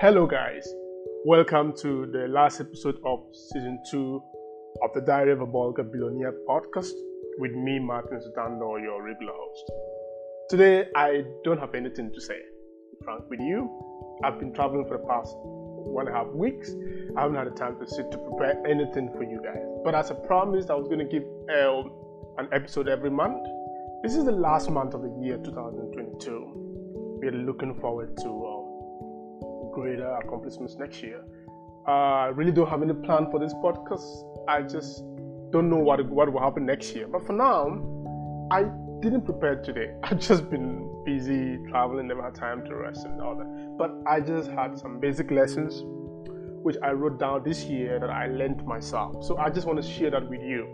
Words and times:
Hello, 0.00 0.26
guys. 0.26 0.66
Welcome 1.24 1.72
to 1.76 2.06
the 2.06 2.26
last 2.26 2.60
episode 2.60 2.96
of 3.04 3.20
season 3.32 3.78
two 3.88 4.20
of 4.82 4.92
the 4.92 5.00
Diary 5.00 5.30
of 5.32 5.40
a 5.40 5.46
Bulgar 5.46 5.84
Billionaire 5.84 6.34
podcast 6.48 6.92
with 7.38 7.52
me, 7.52 7.78
Martin 7.78 8.18
Sutando, 8.18 8.82
your 8.82 9.02
regular 9.02 9.32
host. 9.32 9.70
Today, 10.50 10.88
I 10.96 11.22
don't 11.44 11.58
have 11.60 11.76
anything 11.76 12.12
to 12.12 12.20
say. 12.20 12.36
Frank, 13.04 13.30
with 13.30 13.38
you, 13.38 13.70
I've 14.24 14.40
been 14.40 14.52
traveling 14.52 14.84
for 14.86 14.98
the 14.98 15.04
past 15.04 15.32
one 15.36 16.08
and 16.08 16.16
a 16.16 16.18
half 16.18 16.28
weeks. 16.34 16.74
I 17.16 17.22
haven't 17.22 17.36
had 17.36 17.46
the 17.46 17.56
time 17.56 17.78
to 17.78 17.86
sit 17.86 18.10
to 18.10 18.18
prepare 18.18 18.66
anything 18.66 19.10
for 19.12 19.22
you 19.22 19.40
guys. 19.44 19.62
But 19.84 19.94
as 19.94 20.10
I 20.10 20.14
promised, 20.14 20.70
I 20.70 20.74
was 20.74 20.88
going 20.88 20.98
to 20.98 21.04
give 21.04 21.22
um, 21.56 21.92
an 22.38 22.48
episode 22.52 22.88
every 22.88 23.10
month. 23.10 23.46
This 24.02 24.16
is 24.16 24.24
the 24.24 24.32
last 24.32 24.68
month 24.70 24.94
of 24.94 25.02
the 25.02 25.16
year 25.22 25.38
2022. 25.38 27.20
We're 27.22 27.30
looking 27.30 27.74
forward 27.80 28.16
to 28.18 28.28
um, 28.28 28.63
greater 29.74 30.08
accomplishments 30.16 30.76
next 30.76 31.02
year. 31.02 31.20
Uh, 31.86 31.90
I 31.90 32.26
really 32.28 32.52
don't 32.52 32.68
have 32.68 32.82
any 32.82 32.94
plan 32.94 33.30
for 33.30 33.38
this 33.38 33.52
podcast. 33.54 34.06
I 34.48 34.62
just 34.62 35.04
don't 35.50 35.68
know 35.68 35.78
what 35.78 36.04
what 36.08 36.32
will 36.32 36.40
happen 36.40 36.64
next 36.64 36.94
year. 36.94 37.06
But 37.08 37.26
for 37.26 37.32
now, 37.32 37.78
I 38.50 38.64
didn't 39.00 39.22
prepare 39.22 39.56
today. 39.56 39.94
I've 40.04 40.20
just 40.20 40.48
been 40.48 40.88
busy 41.04 41.58
traveling, 41.68 42.08
never 42.08 42.22
had 42.22 42.34
time 42.34 42.64
to 42.64 42.76
rest 42.76 43.04
and 43.04 43.20
all 43.20 43.36
that. 43.36 43.76
But 43.78 43.90
I 44.06 44.20
just 44.20 44.50
had 44.50 44.78
some 44.78 45.00
basic 45.00 45.30
lessons 45.30 45.82
which 46.64 46.76
I 46.82 46.92
wrote 46.92 47.20
down 47.20 47.42
this 47.44 47.64
year 47.64 48.00
that 48.00 48.08
I 48.08 48.26
learned 48.26 48.64
myself. 48.66 49.22
So 49.22 49.36
I 49.36 49.50
just 49.50 49.66
want 49.66 49.82
to 49.82 49.86
share 49.86 50.10
that 50.12 50.26
with 50.30 50.40
you. 50.40 50.66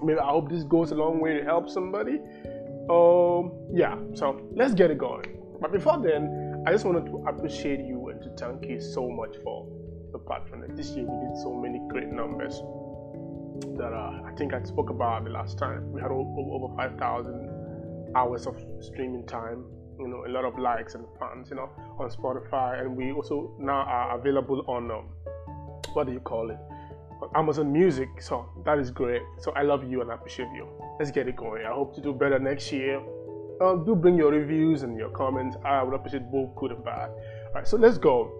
Maybe 0.00 0.20
I 0.20 0.30
hope 0.30 0.48
this 0.48 0.62
goes 0.62 0.92
a 0.92 0.94
long 0.94 1.18
way 1.18 1.38
to 1.38 1.44
help 1.44 1.68
somebody. 1.68 2.20
Um, 2.88 3.50
yeah, 3.72 3.98
so 4.14 4.40
let's 4.54 4.74
get 4.74 4.92
it 4.92 4.98
going. 4.98 5.42
But 5.60 5.72
before 5.72 6.00
then, 6.00 6.62
I 6.66 6.70
just 6.70 6.84
wanted 6.84 7.06
to 7.06 7.24
appreciate 7.26 7.80
you 7.80 7.98
to 8.22 8.30
thank 8.30 8.66
you 8.66 8.80
so 8.80 9.08
much 9.10 9.36
for 9.42 9.66
the 10.12 10.18
patronage. 10.18 10.76
This 10.76 10.90
year 10.90 11.04
we 11.04 11.26
did 11.26 11.36
so 11.36 11.54
many 11.54 11.80
great 11.88 12.08
numbers 12.08 12.60
that 13.76 13.92
uh, 13.92 14.22
I 14.24 14.32
think 14.36 14.54
I 14.54 14.62
spoke 14.62 14.90
about 14.90 15.24
the 15.24 15.30
last 15.30 15.58
time. 15.58 15.92
We 15.92 16.00
had 16.00 16.10
over 16.10 16.74
5,000 16.76 18.12
hours 18.14 18.46
of 18.46 18.56
streaming 18.80 19.26
time, 19.26 19.64
you 19.98 20.08
know, 20.08 20.24
a 20.26 20.30
lot 20.30 20.44
of 20.44 20.58
likes 20.58 20.94
and 20.94 21.04
fans, 21.18 21.50
you 21.50 21.56
know, 21.56 21.70
on 21.98 22.10
Spotify, 22.10 22.80
and 22.80 22.96
we 22.96 23.12
also 23.12 23.54
now 23.58 23.82
are 23.82 24.18
available 24.18 24.64
on 24.68 24.90
um, 24.90 25.06
what 25.94 26.06
do 26.06 26.12
you 26.12 26.20
call 26.20 26.50
it? 26.50 26.58
Amazon 27.34 27.72
Music. 27.72 28.08
So 28.20 28.48
that 28.64 28.78
is 28.78 28.90
great. 28.90 29.22
So 29.38 29.52
I 29.52 29.62
love 29.62 29.88
you 29.88 30.00
and 30.00 30.10
I 30.10 30.14
appreciate 30.14 30.48
you. 30.54 30.68
Let's 30.98 31.10
get 31.10 31.28
it 31.28 31.36
going. 31.36 31.64
I 31.64 31.72
hope 31.72 31.94
to 31.94 32.00
do 32.00 32.12
better 32.12 32.38
next 32.38 32.72
year. 32.72 33.00
Um, 33.60 33.84
do 33.84 33.94
bring 33.94 34.16
your 34.16 34.32
reviews 34.32 34.82
and 34.82 34.96
your 34.96 35.10
comments. 35.10 35.56
I 35.64 35.82
would 35.82 35.94
appreciate 35.94 36.30
both 36.32 36.54
good 36.56 36.72
and 36.72 36.84
bad. 36.84 37.10
So 37.64 37.76
let's 37.76 37.98
go. 37.98 38.38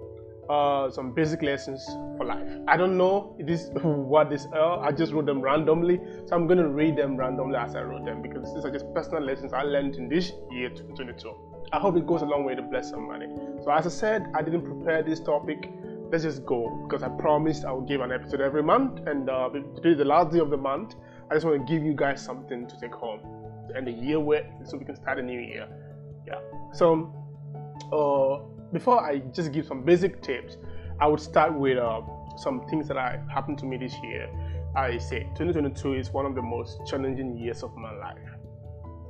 Uh, 0.51 0.91
some 0.91 1.13
basic 1.13 1.41
lessons 1.41 1.85
for 2.17 2.27
life. 2.27 2.47
I 2.67 2.77
don't 2.77 2.99
know 2.99 3.37
this 3.39 3.71
what 3.83 4.29
this 4.29 4.47
are. 4.53 4.85
I 4.85 4.91
just 4.93 5.13
wrote 5.13 5.27
them 5.27 5.41
randomly, 5.41 6.01
so 6.27 6.35
I'm 6.35 6.47
gonna 6.47 6.69
read 6.69 6.97
them 6.97 7.17
randomly 7.17 7.57
as 7.57 7.77
I 7.77 7.83
wrote 7.83 8.05
them 8.05 8.21
because 8.21 8.53
these 8.55 8.65
are 8.65 8.71
just 8.71 8.93
personal 8.93 9.23
lessons 9.23 9.53
I 9.53 9.63
learned 9.63 9.95
in 9.97 10.09
this 10.09 10.33
year 10.51 10.69
2022. 10.69 11.33
I 11.73 11.79
hope 11.79 11.97
it 11.97 12.07
goes 12.07 12.23
a 12.23 12.27
long 12.27 12.45
way 12.45 12.55
to 12.55 12.63
bless 12.63 12.91
somebody. 12.91 13.27
So 13.63 13.71
as 13.71 13.87
I 13.87 13.91
said, 13.91 14.27
I 14.35 14.43
didn't 14.43 14.63
prepare 14.63 15.03
this 15.03 15.21
topic 15.21 15.71
let's 16.13 16.25
just 16.25 16.45
go 16.45 16.69
because 16.87 17.03
I 17.03 17.09
promised 17.09 17.65
I 17.65 17.73
would 17.73 17.89
give 17.89 18.03
an 18.03 18.13
episode 18.13 18.43
every 18.43 18.63
month, 18.63 19.07
and 19.07 19.31
uh, 19.31 19.49
today 19.49 19.91
is 19.91 19.99
the 19.99 20.05
last 20.05 20.31
day 20.31 20.41
of 20.41 20.51
the 20.51 20.59
month. 20.59 20.95
I 21.31 21.35
just 21.35 21.47
want 21.47 21.67
to 21.67 21.73
give 21.73 21.83
you 21.83 21.95
guys 21.95 22.23
something 22.23 22.69
to 22.69 22.79
take 22.79 22.93
home 22.93 23.21
end 23.75 23.87
the 23.87 23.93
year 23.93 24.21
with, 24.21 24.45
so 24.65 24.77
we 24.77 24.85
can 24.85 24.95
start 24.97 25.19
a 25.19 25.23
new 25.23 25.41
year. 25.41 25.67
Yeah. 26.27 26.41
So, 26.75 27.11
uh, 27.91 28.52
before 28.73 29.05
I 29.05 29.19
just 29.19 29.53
give 29.53 29.67
some 29.67 29.83
basic 29.85 30.23
tips, 30.23 30.57
I 31.01 31.07
would 31.07 31.21
start 31.21 31.55
with 31.55 31.79
uh, 31.79 32.01
some 32.37 32.67
things 32.69 32.89
that 32.89 32.97
I 32.97 33.21
happened 33.33 33.59
to 33.59 33.67
me 33.67 33.77
this 33.77 33.95
year. 34.03 34.29
I 34.75 34.99
say 34.99 35.25
2022 35.37 35.95
is 35.95 36.11
one 36.11 36.27
of 36.27 36.35
the 36.35 36.43
most 36.43 36.81
challenging 36.87 37.37
years 37.37 37.63
of 37.63 37.77
my 37.77 37.93
life. 37.93 38.19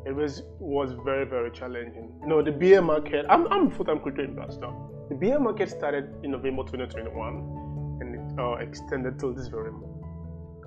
It 0.04 0.14
was 0.14 0.42
was 0.58 0.92
very 1.04 1.24
very 1.24 1.50
challenging. 1.50 2.12
Know, 2.26 2.42
the 2.42 2.50
bear 2.50 2.82
market. 2.82 3.24
I'm 3.28 3.46
I'm 3.52 3.68
a 3.68 3.70
full-time 3.70 4.00
crypto 4.00 4.24
investor 4.24 4.72
the 5.12 5.18
bear 5.18 5.38
market 5.38 5.68
started 5.68 6.08
in 6.22 6.30
November 6.30 6.62
2021 6.62 7.98
and 8.00 8.14
it 8.14 8.38
uh, 8.40 8.54
extended 8.54 9.18
till 9.18 9.34
this 9.34 9.48
very 9.48 9.70
moment. 9.70 9.92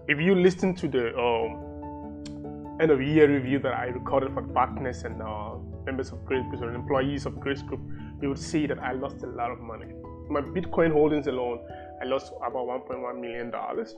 If 0.07 0.19
you 0.19 0.35
listen 0.35 0.75
to 0.75 0.87
the 0.87 1.17
um, 1.17 2.77
end 2.79 2.91
of 2.91 3.01
year 3.01 3.27
review 3.27 3.57
that 3.59 3.73
I 3.73 3.85
recorded 3.85 4.35
for 4.35 4.43
partners 4.43 5.03
and 5.03 5.19
uh, 5.19 5.55
members 5.83 6.11
of 6.11 6.23
Grace 6.25 6.45
Group 6.49 6.61
or 6.61 6.75
employees 6.75 7.25
of 7.25 7.39
Grace 7.39 7.63
Group, 7.63 7.79
you 8.21 8.29
would 8.29 8.39
see 8.39 8.65
that 8.67 8.79
I 8.79 8.93
lost 8.93 9.23
a 9.23 9.27
lot 9.27 9.51
of 9.51 9.59
money. 9.59 9.87
My 10.29 10.41
Bitcoin 10.41 10.91
holdings 10.91 11.27
alone, 11.27 11.59
I 12.01 12.05
lost 12.05 12.31
about 12.37 12.67
1.1 12.67 13.19
million 13.19 13.51
dollars. 13.51 13.95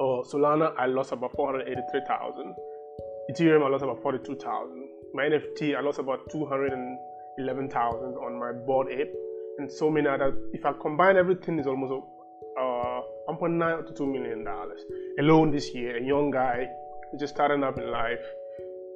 Uh, 0.00 0.22
Solana, 0.30 0.74
I 0.78 0.86
lost 0.86 1.12
about 1.12 1.32
483,000. 1.32 2.54
Ethereum, 3.30 3.64
I 3.64 3.68
lost 3.68 3.82
about 3.84 4.00
42,000. 4.02 4.88
My 5.14 5.24
NFT, 5.24 5.76
I 5.76 5.80
lost 5.80 5.98
about 5.98 6.30
211,000 6.30 7.98
on 8.14 8.38
my 8.38 8.52
Bored 8.52 8.88
Ape 8.92 9.12
and 9.58 9.70
so 9.70 9.90
many 9.90 10.06
other. 10.06 10.36
If 10.52 10.64
I 10.64 10.72
combine 10.72 11.16
everything, 11.16 11.58
it's 11.58 11.66
almost 11.66 11.92
uh, 12.58 13.00
1.9 13.28 13.86
to 13.88 13.92
2 13.92 14.06
million 14.06 14.44
dollars 14.44 14.80
alone 15.18 15.50
this 15.50 15.74
year. 15.74 15.96
A 15.96 16.02
young 16.02 16.30
guy 16.30 16.66
just 17.18 17.34
starting 17.34 17.64
up 17.64 17.78
in 17.78 17.90
life. 17.90 18.20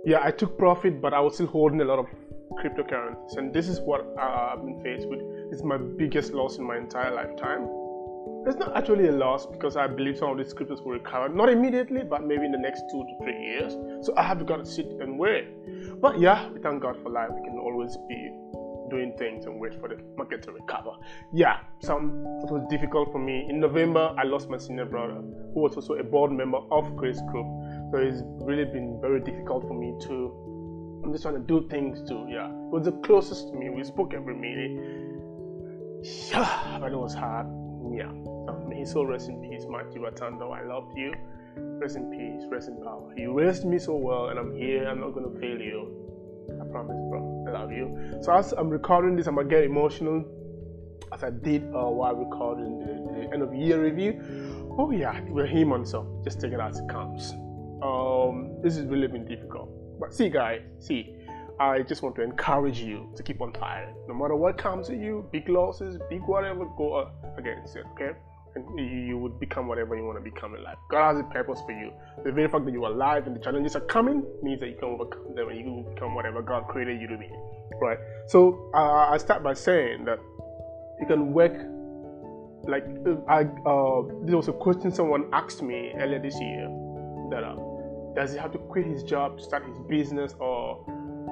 Yeah, 0.04 0.20
I 0.22 0.30
took 0.30 0.58
profit, 0.58 1.00
but 1.00 1.14
I 1.14 1.20
was 1.20 1.34
still 1.34 1.46
holding 1.46 1.80
a 1.80 1.84
lot 1.84 1.98
of 1.98 2.06
cryptocurrencies, 2.54 3.36
and 3.36 3.52
this 3.52 3.68
is 3.68 3.80
what 3.80 4.06
I've 4.18 4.64
been 4.64 4.82
faced 4.82 5.08
with. 5.08 5.20
It's 5.52 5.62
my 5.62 5.76
biggest 5.76 6.32
loss 6.32 6.58
in 6.58 6.64
my 6.64 6.76
entire 6.76 7.12
lifetime. 7.12 7.68
It's 8.46 8.56
not 8.56 8.76
actually 8.76 9.06
a 9.06 9.12
loss 9.12 9.46
because 9.46 9.76
I 9.76 9.86
believe 9.86 10.18
some 10.18 10.30
of 10.30 10.38
these 10.38 10.52
cryptos 10.52 10.84
will 10.84 10.92
recover, 10.92 11.28
not 11.28 11.48
immediately, 11.48 12.02
but 12.02 12.24
maybe 12.24 12.44
in 12.44 12.52
the 12.52 12.58
next 12.58 12.82
two 12.90 13.04
to 13.04 13.24
three 13.24 13.40
years. 13.40 13.72
So 14.04 14.14
I 14.16 14.24
have 14.24 14.38
to 14.38 14.44
go 14.44 14.56
to 14.56 14.66
sit 14.66 14.86
and 15.00 15.18
wait. 15.18 15.46
But 16.00 16.18
yeah, 16.18 16.48
we 16.50 16.60
thank 16.60 16.82
God 16.82 16.96
for 17.02 17.10
life. 17.10 17.30
We 17.32 17.42
can 17.42 17.58
always 17.58 17.96
be 18.08 18.32
doing 18.90 19.14
things 19.16 19.46
and 19.46 19.58
wait 19.58 19.74
for 19.80 19.88
the 19.88 19.96
market 20.16 20.42
to 20.42 20.52
recover. 20.52 20.90
Yeah, 21.32 21.60
some 21.80 22.26
it 22.42 22.50
was 22.50 22.66
difficult 22.68 23.10
for 23.10 23.18
me. 23.18 23.46
In 23.48 23.58
November, 23.60 24.14
I 24.18 24.24
lost 24.24 24.50
my 24.50 24.58
senior 24.58 24.84
brother, 24.84 25.22
who 25.54 25.60
was 25.60 25.76
also 25.76 25.94
a 25.94 26.04
board 26.04 26.32
member 26.32 26.58
of 26.70 26.94
Grace 26.96 27.20
Group. 27.30 27.46
So 27.90 27.98
it's 27.98 28.22
really 28.42 28.64
been 28.64 28.98
very 29.00 29.20
difficult 29.20 29.66
for 29.66 29.74
me 29.74 29.94
to. 30.06 30.41
I'm 31.04 31.12
just 31.12 31.22
trying 31.22 31.34
to 31.34 31.40
do 31.40 31.68
things 31.68 32.06
too. 32.08 32.26
Yeah, 32.28 32.46
it 32.46 32.70
was 32.70 32.84
the 32.84 32.92
closest 32.92 33.48
to 33.48 33.54
me. 33.54 33.70
We 33.70 33.84
spoke 33.84 34.14
every 34.14 34.34
minute. 34.34 35.02
Yeah, 36.30 36.78
but 36.80 36.92
it 36.92 36.98
was 36.98 37.14
hard. 37.14 37.46
Yeah. 37.94 38.08
Um, 38.48 38.72
soul 38.84 39.06
rest 39.06 39.28
in 39.28 39.40
peace, 39.40 39.64
Matthew 39.68 40.02
Atando. 40.02 40.52
I 40.52 40.64
love 40.66 40.90
you. 40.96 41.14
Rest 41.56 41.96
in 41.96 42.10
peace, 42.10 42.46
rest 42.50 42.68
in 42.68 42.82
power. 42.82 43.12
You 43.16 43.32
raised 43.38 43.64
me 43.64 43.78
so 43.78 43.94
well, 43.96 44.28
and 44.28 44.38
I'm 44.38 44.56
here. 44.56 44.88
I'm 44.88 45.00
not 45.00 45.14
to 45.14 45.38
fail 45.38 45.60
you. 45.60 46.02
I 46.60 46.64
promise, 46.66 46.96
bro. 47.10 47.44
I 47.48 47.52
love 47.52 47.70
you. 47.72 48.18
So 48.22 48.32
as 48.32 48.52
I'm 48.52 48.68
recording 48.68 49.16
this, 49.16 49.26
I'm 49.26 49.36
gonna 49.36 49.48
get 49.48 49.64
emotional, 49.64 50.24
as 51.12 51.22
I 51.22 51.30
did 51.30 51.64
uh, 51.74 51.90
while 51.90 52.14
recording 52.14 52.78
the, 52.80 53.26
the, 53.26 53.32
end 53.32 53.42
of 53.42 53.54
year 53.54 53.82
review. 53.82 54.20
Oh 54.78 54.90
yeah, 54.90 55.20
we're 55.28 55.46
human, 55.46 55.84
so 55.84 56.20
just 56.24 56.40
take 56.40 56.52
it 56.52 56.60
as 56.60 56.78
it 56.78 56.88
comes. 56.88 57.32
Um, 57.82 58.56
this 58.62 58.76
has 58.76 58.86
really 58.86 59.08
been 59.08 59.26
difficult, 59.26 59.68
but 59.98 60.14
see, 60.14 60.28
guys, 60.28 60.62
see. 60.78 61.16
I 61.60 61.82
just 61.82 62.02
want 62.02 62.16
to 62.16 62.22
encourage 62.22 62.80
you 62.80 63.12
to 63.14 63.22
keep 63.22 63.40
on 63.40 63.52
firing. 63.52 63.94
No 64.08 64.14
matter 64.14 64.34
what 64.34 64.58
comes 64.58 64.88
to 64.88 64.96
you, 64.96 65.28
big 65.30 65.48
losses, 65.48 66.00
big 66.10 66.22
whatever, 66.22 66.64
go 66.76 67.08
against 67.36 67.76
it, 67.76 67.84
okay? 67.92 68.12
and 68.54 69.08
you 69.08 69.18
would 69.18 69.38
become 69.40 69.66
whatever 69.66 69.96
you 69.96 70.04
want 70.04 70.18
to 70.18 70.22
become 70.22 70.54
in 70.54 70.62
life. 70.62 70.76
God 70.90 71.14
has 71.14 71.20
a 71.20 71.24
purpose 71.24 71.60
for 71.64 71.72
you. 71.72 71.92
The 72.24 72.32
very 72.32 72.48
fact 72.48 72.64
that 72.64 72.72
you 72.72 72.84
are 72.84 72.92
alive 72.92 73.26
and 73.26 73.34
the 73.34 73.40
challenges 73.40 73.76
are 73.76 73.80
coming 73.80 74.24
means 74.42 74.60
that 74.60 74.68
you 74.68 74.76
can 74.76 74.88
overcome 74.88 75.34
them 75.34 75.48
and 75.48 75.58
you 75.58 75.64
can 75.64 75.94
become 75.94 76.14
whatever 76.14 76.42
God 76.42 76.68
created 76.68 77.00
you 77.00 77.08
to 77.08 77.16
be. 77.16 77.30
Right? 77.80 77.98
So 78.28 78.70
uh, 78.74 79.08
I 79.10 79.16
start 79.18 79.42
by 79.42 79.54
saying 79.54 80.04
that 80.04 80.18
you 81.00 81.06
can 81.06 81.32
work. 81.32 81.54
Like 82.64 82.84
I, 83.28 83.42
uh, 83.42 84.02
there 84.24 84.36
was 84.36 84.48
a 84.48 84.52
question 84.52 84.92
someone 84.92 85.28
asked 85.32 85.62
me 85.62 85.92
earlier 85.96 86.20
this 86.20 86.38
year 86.38 86.68
that 87.30 87.42
uh, 87.42 87.56
does 88.14 88.32
he 88.32 88.38
have 88.38 88.52
to 88.52 88.58
quit 88.58 88.86
his 88.86 89.02
job 89.02 89.38
to 89.38 89.42
start 89.42 89.64
his 89.66 89.78
business 89.88 90.34
or 90.38 90.84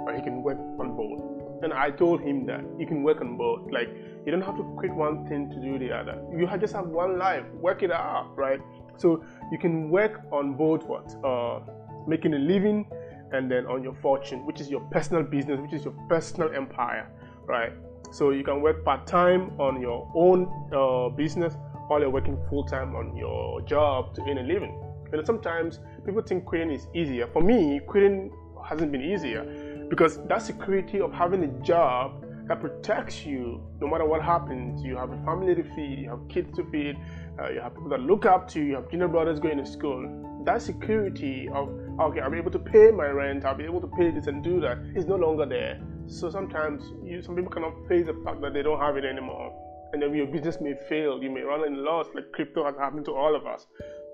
or 0.07 0.15
he 0.15 0.23
can 0.23 0.43
work 0.43 0.59
on 0.79 0.97
both? 0.97 1.63
And 1.63 1.73
I 1.75 1.91
told 1.91 2.23
him 2.23 2.47
that 2.47 2.65
you 2.79 2.87
can 2.87 3.03
work 3.03 3.21
on 3.21 3.37
both. 3.37 3.71
Like 3.71 3.89
you 4.25 4.33
don't 4.33 4.43
have 4.43 4.57
to 4.57 4.63
quit 4.79 4.95
one 4.95 5.27
thing 5.27 5.51
to 5.51 5.57
do 5.61 5.79
the 5.79 5.93
other. 5.93 6.23
You 6.37 6.49
just 6.59 6.75
have 6.75 6.87
one 6.87 7.19
life. 7.19 7.45
Work 7.55 7.83
it 7.83 7.91
out, 7.91 8.37
right? 8.37 8.61
So 8.97 9.25
you 9.51 9.59
can 9.59 9.91
work 9.91 10.21
on 10.33 10.55
both 10.55 10.85
what? 10.85 11.15
Uh, 11.25 11.61
making 12.07 12.35
a 12.35 12.39
living 12.39 12.87
and 13.33 13.51
then 13.51 13.67
on 13.67 13.83
your 13.83 13.95
fortune, 13.95 14.45
which 14.47 14.61
is 14.61 14.71
your 14.71 14.81
personal 14.91 15.23
business, 15.23 15.61
which 15.61 15.73
is 15.73 15.85
your 15.85 15.95
personal 16.09 16.53
empire, 16.55 17.09
right? 17.47 17.73
So 18.11 18.31
you 18.31 18.43
can 18.43 18.61
work 18.61 18.85
part 18.85 19.07
time 19.07 19.59
on 19.61 19.81
your 19.81 20.11
own 20.15 20.49
uh, 20.73 21.15
business 21.15 21.55
while 21.87 22.01
you're 22.01 22.11
working 22.11 22.39
full 22.49 22.65
time 22.65 22.95
on 22.95 23.17
your 23.17 23.61
job 23.63 24.15
to 24.15 24.23
earn 24.23 24.39
a 24.39 24.43
living. 24.43 24.83
And 25.13 25.25
sometimes 25.27 25.81
people 26.05 26.23
think 26.23 26.45
quitting 26.45 26.71
is 26.71 26.87
easier. 26.95 27.27
For 27.29 27.43
me, 27.43 27.81
quitting 27.87 28.33
hasn't 28.67 28.93
been 28.93 29.03
easier 29.03 29.87
because 29.89 30.23
that 30.27 30.43
security 30.43 31.01
of 31.01 31.13
having 31.13 31.43
a 31.45 31.49
job 31.63 32.25
that 32.51 32.61
protects 32.61 33.25
you 33.25 33.63
no 33.81 33.87
matter 33.87 34.05
what 34.05 34.21
happens. 34.21 34.83
You 34.83 34.97
have 34.97 35.13
a 35.13 35.25
family 35.25 35.55
to 35.55 35.63
feed, 35.63 36.01
you 36.01 36.11
have 36.11 36.29
kids 36.29 36.57
to 36.57 36.65
feed, 36.65 36.99
uh, 37.41 37.49
you 37.49 37.61
have 37.61 37.75
people 37.75 37.91
that 37.91 38.01
look 38.01 38.27
up 38.27 38.49
to 38.49 38.59
you, 38.59 38.67
you 38.67 38.75
have 38.75 38.91
junior 38.91 39.07
brothers 39.07 39.39
going 39.39 39.59
to 39.59 39.65
school. 39.65 40.43
That 40.45 40.61
security 40.61 41.49
of, 41.55 41.69
okay, 42.01 42.21
I'll 42.21 42.31
be 42.31 42.39
able 42.39 42.51
to 42.51 42.59
pay 42.59 42.91
my 42.91 43.07
rent, 43.07 43.45
I'll 43.45 43.55
be 43.55 43.65
able 43.65 43.81
to 43.81 43.87
pay 43.87 44.11
this 44.11 44.27
and 44.27 44.43
do 44.43 44.61
that 44.63 44.79
is 44.97 45.07
no 45.07 45.15
longer 45.15 45.47
there. 45.47 45.81
So 46.09 46.29
sometimes 46.29 46.83
you, 47.05 47.23
some 47.23 47.37
people 47.37 47.53
cannot 47.53 47.75
face 47.87 48.07
the 48.07 48.21
fact 48.25 48.41
that 48.41 48.53
they 48.53 48.63
don't 48.63 48.81
have 48.81 48.97
it 48.97 49.05
anymore. 49.05 49.55
And 49.93 50.03
then 50.03 50.13
your 50.13 50.27
business 50.27 50.61
may 50.61 50.75
fail, 50.89 51.23
you 51.23 51.31
may 51.31 51.43
run 51.43 51.65
in 51.65 51.85
loss, 51.85 52.07
like 52.17 52.33
crypto 52.33 52.65
has 52.65 52.77
happened 52.77 53.05
to 53.05 53.13
all 53.15 53.37
of 53.37 53.47
us. 53.47 53.67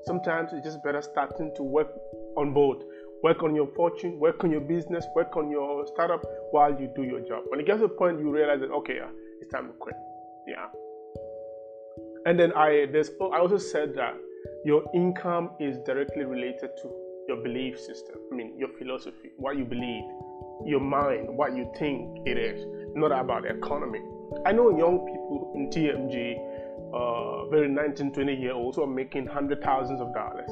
Sometimes 0.06 0.52
it's 0.52 0.64
just 0.64 0.82
better 0.84 1.02
starting 1.02 1.52
to 1.56 1.62
work 1.62 1.88
on 2.36 2.52
both 2.52 2.82
work 3.22 3.42
on 3.42 3.54
your 3.54 3.66
fortune, 3.74 4.18
work 4.18 4.44
on 4.44 4.50
your 4.50 4.60
business, 4.60 5.04
work 5.14 5.36
on 5.36 5.50
your 5.50 5.86
startup 5.86 6.24
while 6.50 6.70
you 6.70 6.88
do 6.94 7.02
your 7.02 7.20
job. 7.20 7.44
When 7.48 7.60
it 7.60 7.66
gets 7.66 7.80
to 7.80 7.86
a 7.86 7.88
point, 7.88 8.18
you 8.18 8.30
realize 8.30 8.60
that 8.60 8.70
okay, 8.70 8.96
yeah, 8.96 9.10
it's 9.40 9.50
time 9.50 9.66
to 9.66 9.72
quit. 9.74 9.96
Yeah. 10.46 10.66
And 12.26 12.38
then 12.38 12.52
I 12.52 12.86
there's 12.92 13.10
I 13.20 13.38
also 13.38 13.58
said 13.58 13.94
that 13.96 14.14
your 14.64 14.84
income 14.94 15.50
is 15.60 15.78
directly 15.78 16.24
related 16.24 16.70
to 16.82 16.86
your 17.28 17.42
belief 17.42 17.78
system. 17.78 18.16
I 18.32 18.36
mean 18.36 18.58
your 18.58 18.68
philosophy, 18.78 19.30
what 19.36 19.56
you 19.56 19.64
believe, 19.64 20.04
your 20.64 20.80
mind, 20.80 21.28
what 21.28 21.56
you 21.56 21.70
think 21.78 22.26
it 22.26 22.38
is, 22.38 22.64
not 22.94 23.12
about 23.12 23.42
the 23.42 23.50
economy. 23.50 24.00
I 24.44 24.52
know 24.52 24.76
young 24.76 24.98
people 25.06 25.52
in 25.54 25.70
TMG, 25.70 26.55
very 27.50 27.68
19, 27.68 28.12
20 28.12 28.34
year 28.34 28.52
olds 28.52 28.76
who 28.76 28.82
are 28.82 28.86
making 28.86 29.26
hundred 29.26 29.62
thousands 29.62 30.00
of 30.00 30.12
dollars 30.14 30.50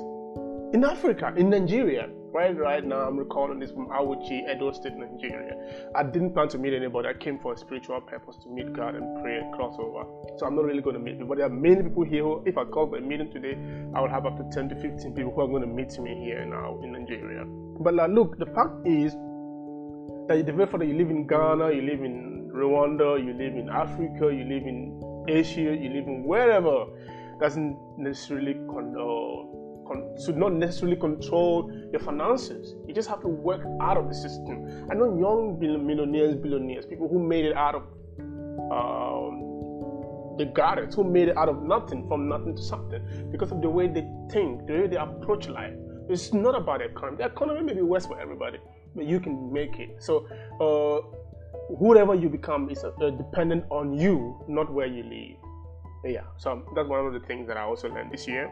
in 0.75 0.83
Africa, 0.85 1.33
in 1.37 1.51
Nigeria. 1.51 2.09
Right, 2.33 2.57
right 2.57 2.85
now, 2.85 3.03
I'm 3.07 3.17
recording 3.17 3.61
this 3.61 3.71
from 3.71 3.87
Auchi, 3.91 4.43
Edo 4.53 4.73
State, 4.73 4.95
Nigeria. 4.95 5.55
I 5.95 6.03
didn't 6.03 6.33
plan 6.33 6.49
to 6.49 6.59
meet 6.59 6.75
anybody. 6.75 7.07
I 7.07 7.13
came 7.15 7.39
for 7.39 7.53
a 7.53 7.57
spiritual 7.57 8.01
purpose 8.01 8.35
to 8.43 8.49
meet 8.49 8.73
God 8.73 8.97
and 8.97 9.23
pray 9.23 9.37
and 9.39 9.55
cross 9.55 9.77
over. 9.79 10.05
So 10.37 10.47
I'm 10.47 10.57
not 10.57 10.65
really 10.65 10.83
going 10.83 10.95
to 10.95 11.01
meet 11.01 11.17
people. 11.17 11.37
There 11.37 11.47
are 11.47 11.49
many 11.49 11.81
people 11.85 12.03
here 12.03 12.25
who, 12.25 12.43
if 12.45 12.59
I 12.59 12.65
call 12.65 12.89
for 12.89 12.97
a 12.97 13.01
meeting 13.01 13.31
today, 13.31 13.57
I 13.95 14.01
will 14.01 14.09
have 14.09 14.27
up 14.27 14.37
to 14.37 14.45
10 14.51 14.69
to 14.71 14.75
15 14.75 15.15
people 15.15 15.33
who 15.33 15.43
are 15.43 15.47
going 15.47 15.63
to 15.63 15.69
meet 15.69 15.97
me 16.01 16.13
here 16.25 16.45
now 16.45 16.81
in 16.83 16.91
Nigeria. 16.91 17.45
But 17.47 17.95
look, 18.11 18.37
the 18.41 18.47
fact 18.47 18.85
is 18.85 19.13
that 20.27 20.45
the 20.45 20.53
very 20.53 20.67
fact 20.67 20.81
that 20.81 20.89
you 20.89 20.99
live 20.99 21.11
in 21.11 21.29
Ghana, 21.29 21.71
you 21.71 21.83
live 21.83 22.03
in 22.03 22.51
Rwanda, 22.53 23.25
you 23.25 23.33
live 23.33 23.55
in 23.55 23.69
Africa, 23.69 24.35
you 24.35 24.43
live 24.43 24.67
in 24.67 25.01
Asia, 25.29 25.61
you 25.61 25.91
live 25.91 26.06
in 26.06 26.25
wherever, 26.25 26.87
doesn't 27.41 27.76
necessarily 27.99 28.55
condone 28.69 29.55
should 30.25 30.37
not 30.37 30.53
necessarily 30.53 30.97
control 30.97 31.71
your 31.93 32.00
finances. 32.00 32.75
You 32.87 32.94
just 32.94 33.09
have 33.09 33.21
to 33.21 33.29
work 33.29 33.62
out 33.81 33.97
of 33.97 34.09
the 34.09 34.15
system. 34.15 34.87
I 34.91 34.94
know 34.94 35.19
young 35.19 35.59
millionaires, 35.61 36.37
billionaires, 36.37 36.87
people 36.87 37.09
who 37.09 37.19
made 37.19 37.44
it 37.44 37.55
out 37.55 37.75
of 37.75 37.82
um, 38.73 40.37
the 40.38 40.47
gardens, 40.47 40.94
who 40.94 41.05
made 41.05 41.29
it 41.29 41.37
out 41.37 41.49
of 41.49 41.62
nothing, 41.62 42.09
from 42.09 42.29
nothing 42.29 42.56
to 42.56 42.62
something, 42.62 43.29
because 43.31 43.53
of 43.53 43.61
the 43.61 43.69
way 43.69 43.87
they 43.87 44.06
think, 44.31 44.67
the 44.67 44.73
way 44.73 44.87
they 44.87 44.97
approach 44.97 45.49
life. 45.49 45.75
It's 46.09 46.32
not 46.32 46.55
about 46.55 46.81
the 46.81 46.87
economy. 46.87 47.17
The 47.19 47.27
economy 47.27 47.62
may 47.62 47.75
be 47.75 47.82
worse 47.82 48.06
for 48.06 48.20
everybody, 48.20 48.59
but 48.94 49.06
you 49.06 49.20
can 49.20 49.53
make 49.53 49.79
it. 49.79 50.03
So, 50.03 50.27
uh, 50.61 51.17
whoever 51.79 52.15
you 52.15 52.29
become 52.29 52.71
is 52.71 52.85
uh, 52.85 53.11
dependent 53.11 53.65
on 53.71 53.99
you, 53.99 54.41
not 54.49 54.73
where 54.73 54.87
you 54.87 55.03
live. 55.03 55.37
Yeah, 56.05 56.25
so 56.37 56.62
that's 56.75 56.88
one 56.88 57.06
of 57.06 57.12
the 57.12 57.21
things 57.21 57.47
that 57.49 57.56
I 57.56 57.62
also 57.62 57.88
learned 57.88 58.12
this 58.12 58.29
year. 58.29 58.50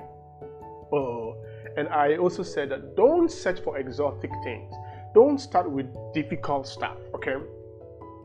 Uh, 0.93 1.33
and 1.77 1.89
I 1.89 2.17
also 2.17 2.43
said 2.43 2.71
that 2.71 2.97
don't 2.97 3.31
search 3.31 3.61
for 3.61 3.79
exotic 3.79 4.31
things. 4.45 4.73
Don't 5.15 5.39
start 5.39 5.71
with 5.71 5.87
difficult 6.15 6.67
stuff, 6.67 6.97
okay? 7.15 7.37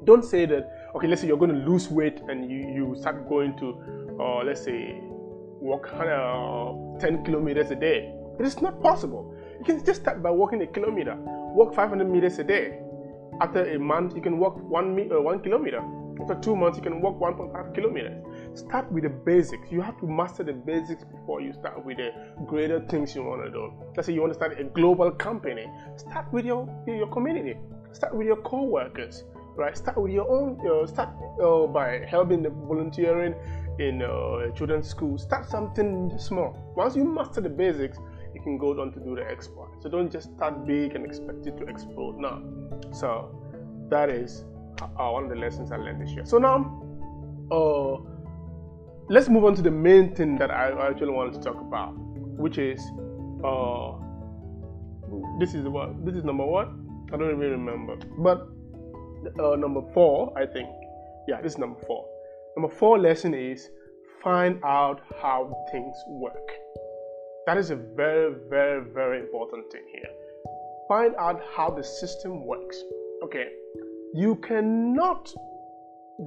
Don't 0.05 0.23
say 0.23 0.45
that, 0.45 0.91
okay, 0.95 1.07
let's 1.07 1.21
say 1.21 1.27
you're 1.27 1.37
going 1.37 1.53
to 1.53 1.69
lose 1.69 1.89
weight 1.89 2.21
and 2.29 2.49
you, 2.49 2.57
you 2.57 2.95
start 2.99 3.27
going 3.27 3.57
to, 3.57 4.17
uh, 4.19 4.43
let's 4.43 4.63
say, 4.63 4.99
walk 5.59 5.91
uh, 5.93 6.99
10 6.99 7.25
kilometers 7.25 7.71
a 7.71 7.75
day. 7.75 8.13
It 8.39 8.45
is 8.45 8.61
not 8.61 8.81
possible. 8.81 9.33
You 9.59 9.65
can 9.65 9.83
just 9.83 10.01
start 10.01 10.21
by 10.21 10.29
walking 10.29 10.61
a 10.61 10.67
kilometer, 10.67 11.15
walk 11.17 11.73
500 11.73 12.09
meters 12.09 12.39
a 12.39 12.43
day. 12.43 12.79
After 13.39 13.63
a 13.75 13.79
month, 13.79 14.15
you 14.15 14.21
can 14.21 14.39
walk 14.39 14.57
one, 14.57 15.11
uh, 15.11 15.21
one 15.21 15.41
kilometer. 15.41 15.83
After 16.19 16.35
two 16.35 16.55
months, 16.55 16.77
you 16.77 16.83
can 16.83 17.01
walk 17.01 17.19
1.5 17.19 17.75
kilometers. 17.75 18.23
Start 18.59 18.91
with 18.91 19.03
the 19.03 19.09
basics. 19.09 19.71
You 19.71 19.81
have 19.81 19.99
to 19.99 20.07
master 20.07 20.43
the 20.43 20.53
basics 20.53 21.03
before 21.03 21.41
you 21.41 21.53
start 21.53 21.85
with 21.85 21.97
the 21.97 22.09
greater 22.47 22.79
things 22.87 23.13
you 23.15 23.23
want 23.23 23.43
to 23.45 23.51
do. 23.51 23.71
Let's 23.95 24.07
say 24.07 24.13
you 24.13 24.21
want 24.21 24.33
to 24.33 24.39
start 24.39 24.59
a 24.59 24.63
global 24.63 25.11
company. 25.11 25.67
Start 25.95 26.33
with 26.33 26.45
your 26.45 26.67
your 26.87 27.07
community. 27.07 27.55
Start 27.91 28.15
with 28.15 28.25
your 28.25 28.37
co-workers. 28.37 29.23
Right. 29.55 29.77
Start 29.77 30.01
with 30.01 30.11
your 30.11 30.29
own. 30.29 30.59
Uh, 30.67 30.87
start 30.87 31.09
uh, 31.41 31.67
by 31.67 32.05
helping 32.07 32.41
the 32.41 32.49
volunteering 32.49 33.35
in 33.79 34.01
uh, 34.01 34.49
children's 34.55 34.87
schools. 34.87 35.23
Start 35.23 35.47
something 35.47 36.17
small. 36.17 36.73
Once 36.75 36.95
you 36.95 37.03
master 37.05 37.41
the 37.41 37.49
basics, 37.49 37.99
can 38.47 38.57
go 38.57 38.69
on 38.81 38.91
to 38.93 38.99
do 38.99 39.15
the 39.15 39.29
export. 39.29 39.69
So 39.81 39.89
don't 39.89 40.11
just 40.11 40.33
start 40.35 40.65
big 40.65 40.95
and 40.95 41.05
expect 41.05 41.45
it 41.45 41.57
to 41.57 41.65
explode. 41.65 42.17
No. 42.17 42.33
So 42.93 43.09
that 43.89 44.09
is 44.09 44.45
uh, 44.81 45.09
one 45.09 45.25
of 45.25 45.29
the 45.29 45.35
lessons 45.35 45.71
I 45.71 45.77
learned 45.77 46.01
this 46.01 46.11
year. 46.11 46.25
So 46.25 46.37
now, 46.37 46.57
uh, 47.51 47.95
let's 49.09 49.27
move 49.27 49.43
on 49.43 49.55
to 49.55 49.61
the 49.61 49.71
main 49.71 50.15
thing 50.15 50.37
that 50.37 50.49
I 50.49 50.71
actually 50.89 51.11
wanted 51.11 51.33
to 51.33 51.41
talk 51.41 51.59
about, 51.59 51.93
which 52.45 52.57
is 52.57 52.79
uh, 53.43 53.91
this 55.39 55.53
is 55.53 55.67
what 55.67 56.05
this 56.05 56.15
is 56.15 56.23
number 56.23 56.45
one. 56.45 56.85
I 57.13 57.17
don't 57.17 57.31
even 57.31 57.39
remember, 57.39 57.97
but 58.19 58.47
uh, 59.43 59.55
number 59.55 59.81
four, 59.93 60.37
I 60.37 60.45
think. 60.45 60.69
Yeah, 61.27 61.41
this 61.41 61.53
is 61.53 61.57
number 61.57 61.79
four. 61.85 62.05
Number 62.55 62.73
four 62.73 62.97
lesson 62.97 63.33
is 63.33 63.69
find 64.23 64.63
out 64.63 65.01
how 65.21 65.39
things 65.71 65.95
work. 66.07 66.49
That 67.47 67.57
is 67.57 67.71
a 67.71 67.77
very, 67.77 68.35
very, 68.49 68.83
very 68.93 69.21
important 69.21 69.71
thing 69.71 69.83
here. 69.89 70.09
Find 70.89 71.15
out 71.17 71.41
how 71.55 71.69
the 71.69 71.81
system 71.81 72.45
works. 72.45 72.77
Okay, 73.23 73.47
you 74.13 74.35
cannot 74.35 75.33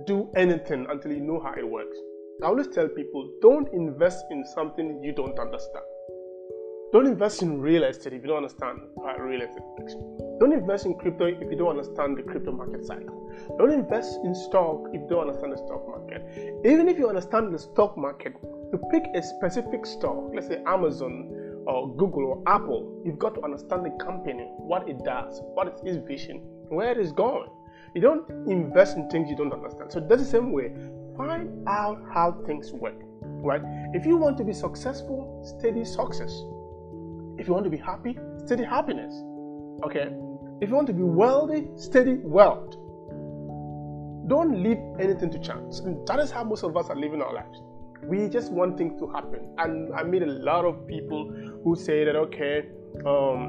do 0.06 0.30
anything 0.34 0.86
until 0.88 1.12
you 1.12 1.20
know 1.20 1.38
how 1.38 1.52
it 1.52 1.68
works. 1.68 1.98
I 2.42 2.46
always 2.46 2.68
tell 2.68 2.88
people 2.88 3.30
don't 3.42 3.68
invest 3.74 4.24
in 4.30 4.46
something 4.54 5.02
you 5.04 5.12
don't 5.12 5.38
understand. 5.38 5.84
Don't 6.94 7.06
invest 7.06 7.42
in 7.42 7.60
real 7.60 7.84
estate 7.84 8.14
if 8.14 8.22
you 8.22 8.28
don't 8.28 8.38
understand 8.38 8.78
real 9.18 9.42
estate. 9.42 9.62
Don't 10.40 10.54
invest 10.54 10.86
in 10.86 10.94
crypto 10.94 11.26
if 11.26 11.50
you 11.50 11.56
don't 11.58 11.76
understand 11.76 12.16
the 12.16 12.22
crypto 12.22 12.52
market 12.52 12.86
cycle. 12.86 13.19
Don't 13.58 13.72
invest 13.72 14.20
in 14.24 14.34
stock 14.34 14.88
if 14.92 15.02
you 15.02 15.06
don't 15.08 15.28
understand 15.28 15.52
the 15.52 15.58
stock 15.58 15.86
market. 15.88 16.24
Even 16.64 16.88
if 16.88 16.98
you 16.98 17.08
understand 17.08 17.52
the 17.52 17.58
stock 17.58 17.96
market, 17.96 18.34
to 18.72 18.78
pick 18.90 19.04
a 19.14 19.22
specific 19.22 19.84
stock, 19.86 20.30
let's 20.34 20.46
say 20.46 20.62
Amazon 20.66 21.64
or 21.66 21.94
Google 21.96 22.24
or 22.26 22.42
Apple, 22.46 23.02
you've 23.04 23.18
got 23.18 23.34
to 23.34 23.42
understand 23.42 23.84
the 23.84 23.90
company, 24.04 24.44
what 24.56 24.88
it 24.88 25.04
does, 25.04 25.40
what 25.54 25.68
is 25.68 25.96
its 25.96 26.06
vision, 26.06 26.38
where 26.68 26.92
it 26.92 26.98
is 26.98 27.12
going. 27.12 27.48
You 27.94 28.00
don't 28.00 28.28
invest 28.48 28.96
in 28.96 29.10
things 29.10 29.28
you 29.28 29.36
don't 29.36 29.52
understand. 29.52 29.90
So 29.90 30.00
that's 30.00 30.22
the 30.22 30.28
same 30.28 30.52
way. 30.52 30.72
Find 31.16 31.68
out 31.68 32.00
how 32.12 32.40
things 32.46 32.72
work. 32.72 32.94
Right? 33.22 33.62
If 33.94 34.06
you 34.06 34.16
want 34.16 34.38
to 34.38 34.44
be 34.44 34.52
successful, 34.52 35.42
study 35.44 35.84
success. 35.84 36.30
If 37.38 37.48
you 37.48 37.54
want 37.54 37.64
to 37.64 37.70
be 37.70 37.78
happy, 37.78 38.16
study 38.44 38.64
happiness. 38.64 39.14
Okay? 39.82 40.12
If 40.60 40.68
you 40.68 40.74
want 40.74 40.86
to 40.88 40.92
be 40.92 41.02
wealthy, 41.02 41.68
study 41.76 42.14
wealth. 42.22 42.76
Don't 44.30 44.62
leave 44.62 44.78
anything 44.98 45.30
to 45.32 45.38
chance. 45.38 45.80
And 45.80 46.06
that 46.08 46.18
is 46.20 46.30
how 46.30 46.44
most 46.44 46.64
of 46.64 46.76
us 46.76 46.88
are 46.88 46.96
living 46.96 47.20
our 47.20 47.34
lives. 47.34 47.60
We 48.02 48.28
just 48.28 48.50
want 48.50 48.78
things 48.78 48.98
to 49.00 49.08
happen. 49.08 49.54
And 49.58 49.92
I 49.94 50.04
meet 50.04 50.22
a 50.22 50.32
lot 50.50 50.64
of 50.64 50.86
people 50.86 51.30
who 51.64 51.76
say 51.76 52.04
that, 52.04 52.16
okay, 52.16 52.70
um, 53.04 53.40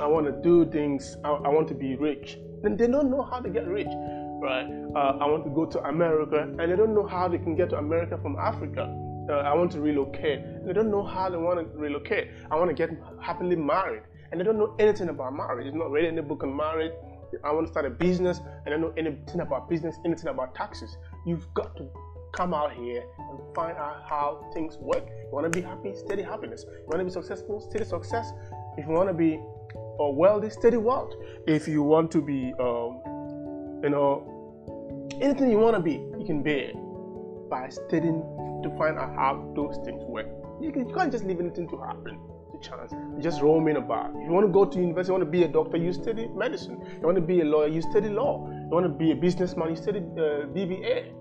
I 0.00 0.06
want 0.06 0.26
to 0.26 0.34
do 0.42 0.70
things, 0.70 1.16
I, 1.24 1.30
I 1.30 1.48
want 1.48 1.66
to 1.68 1.74
be 1.74 1.96
rich 1.96 2.38
then 2.62 2.76
they 2.76 2.86
don't 2.86 3.10
know 3.10 3.22
how 3.22 3.40
to 3.40 3.48
get 3.48 3.66
rich, 3.66 3.88
right? 4.42 4.66
Uh, 4.94 5.18
I 5.20 5.26
want 5.26 5.44
to 5.44 5.50
go 5.50 5.64
to 5.66 5.78
America, 5.84 6.42
and 6.42 6.58
they 6.58 6.76
don't 6.76 6.94
know 6.94 7.06
how 7.06 7.28
they 7.28 7.38
can 7.38 7.54
get 7.54 7.70
to 7.70 7.78
America 7.78 8.18
from 8.20 8.36
Africa. 8.36 8.94
Uh, 9.30 9.32
I 9.32 9.54
want 9.54 9.70
to 9.72 9.80
relocate. 9.80 10.40
They 10.66 10.72
don't 10.72 10.90
know 10.90 11.04
how 11.04 11.28
they 11.30 11.36
want 11.36 11.60
to 11.60 11.78
relocate. 11.78 12.28
I 12.50 12.56
want 12.56 12.70
to 12.70 12.74
get 12.74 12.90
happily 13.20 13.56
married, 13.56 14.02
and 14.30 14.40
they 14.40 14.44
don't 14.44 14.58
know 14.58 14.74
anything 14.78 15.08
about 15.08 15.34
marriage. 15.34 15.66
It's 15.66 15.76
not 15.76 15.90
reading 15.90 16.16
the 16.16 16.22
book 16.22 16.42
on 16.42 16.56
marriage. 16.56 16.92
I 17.44 17.52
want 17.52 17.66
to 17.66 17.72
start 17.72 17.86
a 17.86 17.90
business, 17.90 18.40
and 18.64 18.74
I 18.74 18.78
know 18.78 18.92
anything 18.96 19.40
about 19.40 19.68
business, 19.68 19.96
anything 20.04 20.28
about 20.28 20.54
taxes. 20.54 20.96
You've 21.26 21.52
got 21.54 21.76
to 21.76 21.88
come 22.32 22.52
out 22.52 22.72
here 22.72 23.02
and 23.18 23.38
find 23.54 23.76
out 23.76 24.04
how 24.08 24.50
things 24.52 24.76
work. 24.78 25.06
You 25.06 25.28
want 25.32 25.50
to 25.50 25.60
be 25.60 25.64
happy, 25.64 25.94
steady 25.94 26.22
happiness. 26.22 26.64
You 26.68 26.84
want 26.86 27.00
to 27.00 27.04
be 27.04 27.10
successful, 27.10 27.60
steady 27.60 27.84
success. 27.84 28.30
If 28.76 28.86
you 28.86 28.92
want 28.92 29.08
to 29.08 29.14
be 29.14 29.40
or 29.98 30.14
wealthy, 30.14 30.50
steady 30.50 30.76
wealth. 30.76 31.12
If 31.46 31.68
you 31.68 31.82
want 31.82 32.10
to 32.12 32.22
be, 32.22 32.54
um, 32.58 33.00
you 33.82 33.90
know, 33.90 35.08
anything 35.20 35.50
you 35.50 35.58
want 35.58 35.76
to 35.76 35.82
be, 35.82 35.94
you 36.18 36.24
can 36.24 36.42
be 36.42 36.52
it 36.52 36.76
by 37.50 37.68
studying 37.68 38.22
to 38.62 38.74
find 38.78 38.98
out 38.98 39.14
how 39.14 39.52
those 39.54 39.76
things 39.84 40.02
work. 40.04 40.26
You, 40.60 40.72
can, 40.72 40.88
you 40.88 40.94
can't 40.94 41.12
just 41.12 41.24
leave 41.24 41.40
anything 41.40 41.68
to 41.68 41.78
happen. 41.78 42.18
Chance. 42.60 42.92
You 42.92 43.22
just 43.22 43.40
roaming 43.42 43.76
about. 43.76 44.12
You 44.14 44.30
want 44.30 44.46
to 44.46 44.52
go 44.52 44.64
to 44.64 44.78
university, 44.78 45.08
you 45.08 45.18
want 45.18 45.24
to 45.24 45.30
be 45.30 45.42
a 45.44 45.48
doctor, 45.48 45.76
you 45.76 45.92
study 45.92 46.28
medicine. 46.28 46.80
You 47.00 47.02
want 47.02 47.16
to 47.16 47.22
be 47.22 47.40
a 47.40 47.44
lawyer, 47.44 47.68
you 47.68 47.82
study 47.82 48.08
law. 48.08 48.48
You 48.48 48.68
want 48.68 48.86
to 48.86 48.92
be 48.92 49.12
a 49.12 49.16
businessman, 49.16 49.70
you 49.70 49.76
study 49.76 49.98
uh, 49.98 50.46
BBA 50.54 51.12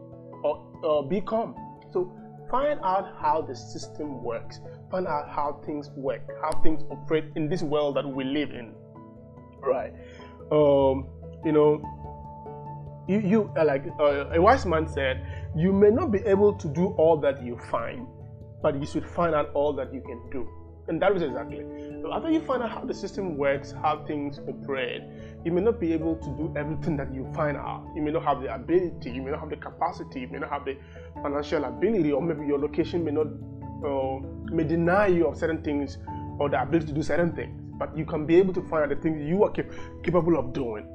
or 0.43 0.67
uh, 0.83 1.07
BCom. 1.07 1.55
So 1.91 2.13
find 2.49 2.79
out 2.83 3.15
how 3.19 3.41
the 3.41 3.55
system 3.55 4.23
works. 4.23 4.59
Find 4.91 5.07
out 5.07 5.29
how 5.29 5.61
things 5.65 5.89
work, 5.95 6.21
how 6.41 6.51
things 6.61 6.83
operate 6.89 7.25
in 7.35 7.49
this 7.49 7.61
world 7.61 7.95
that 7.97 8.07
we 8.07 8.23
live 8.23 8.51
in. 8.51 8.73
Right. 9.59 9.93
Um, 10.51 11.07
you 11.43 11.51
know, 11.51 11.81
you, 13.07 13.19
you 13.19 13.51
uh, 13.57 13.65
like 13.65 13.85
uh, 13.99 14.29
a 14.31 14.41
wise 14.41 14.65
man 14.65 14.87
said, 14.87 15.25
you 15.55 15.71
may 15.71 15.89
not 15.89 16.11
be 16.11 16.19
able 16.19 16.53
to 16.53 16.67
do 16.67 16.87
all 16.97 17.17
that 17.21 17.43
you 17.43 17.57
find, 17.71 18.07
but 18.61 18.79
you 18.79 18.85
should 18.85 19.05
find 19.05 19.33
out 19.33 19.51
all 19.53 19.73
that 19.73 19.93
you 19.93 20.01
can 20.01 20.21
do. 20.29 20.47
And 20.87 21.01
that 21.01 21.15
is 21.15 21.21
exactly. 21.21 21.65
After 22.11 22.29
you 22.29 22.39
find 22.39 22.63
out 22.63 22.71
how 22.71 22.85
the 22.85 22.93
system 22.93 23.35
works, 23.35 23.71
how 23.71 24.05
things 24.05 24.39
operate, 24.39 25.01
you 25.43 25.51
may 25.51 25.61
not 25.61 25.79
be 25.79 25.91
able 25.91 26.15
to 26.15 26.29
do 26.37 26.53
everything 26.55 26.95
that 26.97 27.13
you 27.13 27.29
find 27.35 27.57
out. 27.57 27.85
You 27.95 28.01
may 28.01 28.11
not 28.11 28.23
have 28.23 28.41
the 28.41 28.53
ability, 28.53 29.11
you 29.11 29.21
may 29.21 29.31
not 29.31 29.41
have 29.41 29.49
the 29.49 29.57
capacity, 29.57 30.21
you 30.21 30.27
may 30.29 30.39
not 30.39 30.49
have 30.49 30.63
the 30.63 30.77
financial 31.21 31.65
ability, 31.65 32.13
or 32.13 32.21
maybe 32.21 32.45
your 32.45 32.59
location 32.59 33.03
may 33.03 33.11
not 33.11 33.27
uh, 33.85 34.19
may 34.45 34.63
deny 34.63 35.07
you 35.07 35.27
of 35.27 35.37
certain 35.37 35.61
things 35.61 35.97
or 36.39 36.49
the 36.49 36.61
ability 36.61 36.87
to 36.87 36.93
do 36.93 37.03
certain 37.03 37.35
things. 37.35 37.61
But 37.77 37.95
you 37.97 38.05
can 38.05 38.25
be 38.25 38.37
able 38.37 38.53
to 38.53 38.61
find 38.63 38.83
out 38.83 38.89
the 38.89 39.01
things 39.01 39.21
you 39.21 39.43
are 39.43 39.51
cap- 39.51 39.71
capable 40.03 40.37
of 40.39 40.53
doing, 40.53 40.87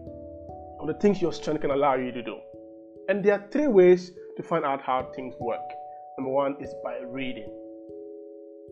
or 0.80 0.86
the 0.86 0.94
things 0.94 1.20
your 1.20 1.32
strength 1.32 1.60
can 1.60 1.70
allow 1.70 1.94
you 1.96 2.10
to 2.12 2.22
do. 2.22 2.38
And 3.08 3.22
there 3.22 3.34
are 3.34 3.46
three 3.50 3.68
ways 3.68 4.12
to 4.36 4.42
find 4.42 4.64
out 4.64 4.80
how 4.80 5.12
things 5.14 5.34
work. 5.38 5.60
Number 6.18 6.32
one 6.32 6.56
is 6.60 6.74
by 6.82 6.98
reading 7.04 7.61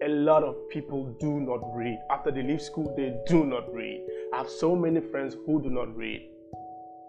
a 0.03 0.09
lot 0.09 0.43
of 0.43 0.57
people 0.71 1.15
do 1.21 1.41
not 1.41 1.61
read. 1.75 1.99
After 2.11 2.31
they 2.31 2.43
leave 2.43 2.63
school, 2.63 2.93
they 2.97 3.15
do 3.27 3.45
not 3.45 3.73
read. 3.73 4.07
I 4.33 4.39
have 4.39 4.49
so 4.49 4.75
many 4.75 5.01
friends 5.01 5.37
who 5.47 5.63
do 5.63 5.69
not 5.71 5.95
read. 5.95 6.27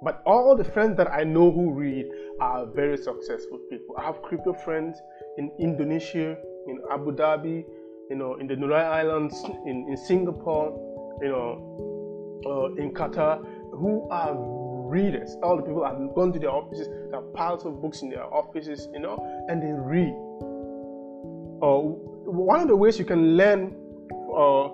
But 0.03 0.21
all 0.25 0.55
the 0.55 0.63
friends 0.63 0.97
that 0.97 1.11
I 1.11 1.23
know 1.23 1.51
who 1.51 1.71
read 1.71 2.07
are 2.39 2.65
very 2.65 2.97
successful 2.97 3.59
people. 3.69 3.95
I 3.97 4.03
have 4.03 4.21
crypto 4.23 4.53
friends 4.53 4.97
in 5.37 5.51
Indonesia, 5.59 6.37
in 6.67 6.81
Abu 6.91 7.11
Dhabi, 7.11 7.63
you 8.09 8.15
know, 8.15 8.35
in 8.35 8.47
the 8.47 8.55
Nurai 8.55 8.83
Islands, 8.83 9.41
in, 9.65 9.87
in 9.87 9.95
Singapore, 9.95 10.73
you 11.21 11.29
know, 11.29 12.41
uh, 12.45 12.81
in 12.81 12.91
Qatar, 12.93 13.45
who 13.71 14.09
are 14.09 14.33
readers. 14.89 15.37
All 15.43 15.55
the 15.55 15.63
people 15.63 15.85
have 15.85 15.97
gone 16.15 16.33
to 16.33 16.39
their 16.39 16.49
offices, 16.49 16.87
there 17.09 17.19
are 17.19 17.31
piles 17.33 17.65
of 17.65 17.81
books 17.81 18.01
in 18.01 18.09
their 18.09 18.25
offices, 18.25 18.89
you 18.93 18.99
know, 18.99 19.45
and 19.47 19.61
they 19.61 19.71
read. 19.71 20.13
Uh, 21.61 22.10
one 22.31 22.61
of 22.61 22.67
the 22.67 22.75
ways 22.75 22.97
you 22.97 23.05
can 23.05 23.35
learn 23.35 23.75
uh, 24.35 24.69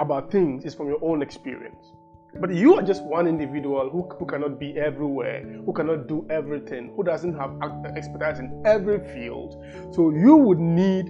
about 0.00 0.30
things 0.30 0.64
is 0.64 0.74
from 0.74 0.88
your 0.88 0.98
own 1.02 1.22
experience. 1.22 1.92
But 2.40 2.54
you 2.54 2.74
are 2.74 2.82
just 2.82 3.04
one 3.04 3.26
individual 3.26 3.90
who, 3.90 4.08
who 4.18 4.26
cannot 4.26 4.58
be 4.58 4.76
everywhere, 4.78 5.42
who 5.64 5.72
cannot 5.72 6.08
do 6.08 6.26
everything, 6.30 6.92
who 6.96 7.04
doesn't 7.04 7.34
have 7.38 7.52
expertise 7.94 8.38
in 8.38 8.62
every 8.64 8.98
field. 9.12 9.62
So 9.92 10.10
you 10.10 10.36
would 10.36 10.58
need 10.58 11.06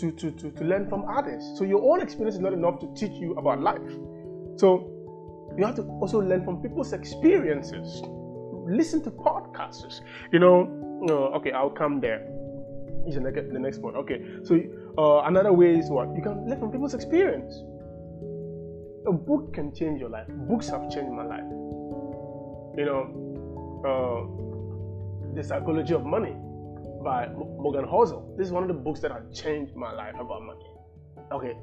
to, 0.00 0.10
to, 0.10 0.30
to, 0.32 0.50
to 0.50 0.64
learn 0.64 0.88
from 0.88 1.08
others. 1.08 1.42
So 1.56 1.64
your 1.64 1.82
own 1.90 2.02
experience 2.02 2.34
is 2.34 2.40
not 2.40 2.52
enough 2.52 2.80
to 2.80 2.92
teach 2.94 3.12
you 3.12 3.34
about 3.34 3.60
life. 3.60 3.80
So 4.56 4.90
you 5.56 5.64
have 5.64 5.76
to 5.76 5.82
also 5.82 6.20
learn 6.20 6.44
from 6.44 6.60
people's 6.60 6.92
experiences. 6.92 8.02
Listen 8.68 9.02
to 9.04 9.10
podcasts. 9.12 10.00
You 10.32 10.40
know, 10.40 11.06
uh, 11.08 11.36
okay, 11.36 11.52
I'll 11.52 11.70
come 11.70 12.00
there 12.00 12.35
is 13.06 13.14
the 13.14 13.20
next, 13.20 13.52
the 13.52 13.58
next 13.58 13.80
point. 13.80 13.96
Okay, 13.96 14.24
so 14.42 14.60
uh, 14.98 15.22
another 15.26 15.52
way 15.52 15.76
is 15.76 15.88
what 15.90 16.14
you 16.14 16.22
can 16.22 16.48
learn 16.48 16.58
from 16.58 16.70
people's 16.70 16.94
experience. 16.94 17.62
A 19.06 19.12
book 19.12 19.54
can 19.54 19.72
change 19.74 20.00
your 20.00 20.10
life. 20.10 20.26
Books 20.28 20.68
have 20.68 20.90
changed 20.90 21.12
my 21.12 21.24
life. 21.24 21.44
You 22.76 22.84
know, 22.84 23.02
uh, 23.86 25.34
The 25.34 25.44
Psychology 25.44 25.94
of 25.94 26.04
Money 26.04 26.34
by 27.04 27.28
Morgan 27.28 27.84
Housel. 27.84 28.36
This 28.36 28.48
is 28.48 28.52
one 28.52 28.62
of 28.64 28.68
the 28.68 28.74
books 28.74 29.00
that 29.00 29.12
have 29.12 29.32
changed 29.32 29.76
my 29.76 29.92
life 29.92 30.14
about 30.18 30.42
money. 30.42 30.66
Okay, 31.32 31.54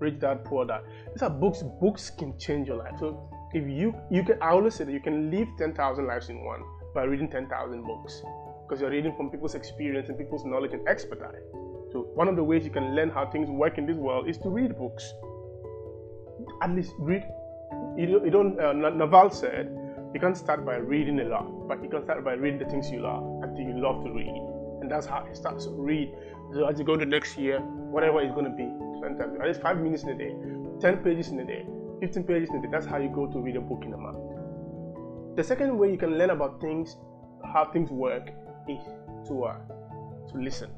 Rich 0.00 0.18
Dad 0.18 0.44
Poor 0.44 0.66
Dad. 0.66 0.82
These 1.14 1.22
are 1.22 1.30
books. 1.30 1.62
Books 1.80 2.10
can 2.10 2.36
change 2.38 2.66
your 2.66 2.76
life. 2.76 2.94
So 2.98 3.30
if 3.54 3.68
you 3.68 3.94
you 4.10 4.24
can, 4.24 4.42
I 4.42 4.50
always 4.50 4.74
say 4.74 4.84
that 4.84 4.92
you 4.92 5.00
can 5.00 5.30
live 5.30 5.48
ten 5.58 5.74
thousand 5.74 6.06
lives 6.06 6.28
in 6.28 6.44
one 6.44 6.62
by 6.94 7.04
reading 7.04 7.30
ten 7.30 7.48
thousand 7.48 7.84
books 7.84 8.22
because 8.70 8.80
you're 8.80 8.90
reading 8.90 9.12
from 9.16 9.28
people's 9.30 9.56
experience 9.56 10.08
and 10.10 10.16
people's 10.16 10.44
knowledge 10.44 10.72
and 10.72 10.86
expertise. 10.86 11.42
So 11.90 12.06
one 12.14 12.28
of 12.28 12.36
the 12.36 12.44
ways 12.44 12.64
you 12.64 12.70
can 12.70 12.94
learn 12.94 13.10
how 13.10 13.26
things 13.26 13.50
work 13.50 13.78
in 13.78 13.84
this 13.84 13.96
world 13.96 14.28
is 14.28 14.38
to 14.38 14.48
read 14.48 14.78
books. 14.78 15.12
At 16.62 16.70
least 16.70 16.92
read. 16.98 17.24
You 17.98 18.30
don't. 18.30 18.60
Uh, 18.60 18.72
Naval 18.72 19.30
said 19.30 19.76
you 20.14 20.20
can't 20.20 20.36
start 20.36 20.64
by 20.64 20.76
reading 20.76 21.18
a 21.18 21.24
lot, 21.24 21.66
but 21.66 21.82
you 21.82 21.90
can 21.90 22.04
start 22.04 22.24
by 22.24 22.34
reading 22.34 22.60
the 22.60 22.66
things 22.66 22.90
you 22.90 23.00
love 23.00 23.42
until 23.42 23.64
you 23.64 23.80
love 23.80 24.04
to 24.04 24.12
read, 24.12 24.28
and 24.82 24.90
that's 24.90 25.06
how 25.06 25.24
it 25.24 25.36
starts. 25.36 25.64
So 25.64 25.72
read. 25.72 26.14
So 26.54 26.66
as 26.66 26.78
you 26.78 26.84
go 26.84 26.96
to 26.96 27.04
next 27.04 27.36
year, 27.36 27.58
whatever 27.58 28.20
it's 28.20 28.32
going 28.32 28.44
to 28.44 28.56
be, 28.56 28.70
time. 29.02 29.40
At 29.40 29.48
least 29.48 29.62
five 29.62 29.78
minutes 29.78 30.04
in 30.04 30.10
a 30.10 30.14
day, 30.16 30.32
ten 30.80 30.98
pages 30.98 31.28
in 31.28 31.40
a 31.40 31.44
day, 31.44 31.66
fifteen 31.98 32.22
pages 32.22 32.50
in 32.50 32.56
a 32.56 32.62
day. 32.62 32.68
That's 32.70 32.86
how 32.86 32.98
you 32.98 33.08
go 33.08 33.26
to 33.26 33.40
read 33.40 33.56
a 33.56 33.60
book 33.60 33.82
in 33.84 33.92
a 33.94 33.98
month. 33.98 34.18
The 35.36 35.42
second 35.42 35.76
way 35.76 35.90
you 35.90 35.98
can 35.98 36.16
learn 36.18 36.30
about 36.30 36.60
things, 36.60 36.96
how 37.52 37.64
things 37.72 37.90
work, 37.90 38.30
to 39.26 39.44
uh, 39.44 39.56
to 40.30 40.38
listen 40.38 40.70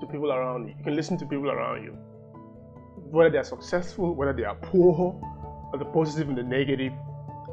to 0.00 0.06
people 0.06 0.32
around 0.32 0.68
you. 0.68 0.74
You 0.78 0.84
can 0.84 0.96
listen 0.96 1.18
to 1.18 1.26
people 1.26 1.50
around 1.50 1.84
you, 1.84 1.92
whether 3.10 3.30
they 3.30 3.38
are 3.38 3.44
successful, 3.44 4.14
whether 4.14 4.32
they 4.32 4.44
are 4.44 4.56
poor, 4.56 5.18
or 5.72 5.78
the 5.78 5.84
positive 5.84 6.28
and 6.28 6.36
the 6.36 6.42
negative. 6.42 6.92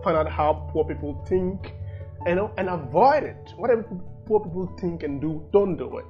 Find 0.03 0.17
out 0.17 0.29
how 0.31 0.69
poor 0.71 0.85
people 0.85 1.25
think, 1.27 1.73
and 2.25 2.39
and 2.57 2.69
avoid 2.69 3.23
it. 3.23 3.53
Whatever 3.57 3.83
poor 4.25 4.39
people 4.39 4.67
think 4.79 5.03
and 5.03 5.19
do, 5.19 5.47
don't 5.51 5.77
do 5.77 5.97
it. 5.97 6.05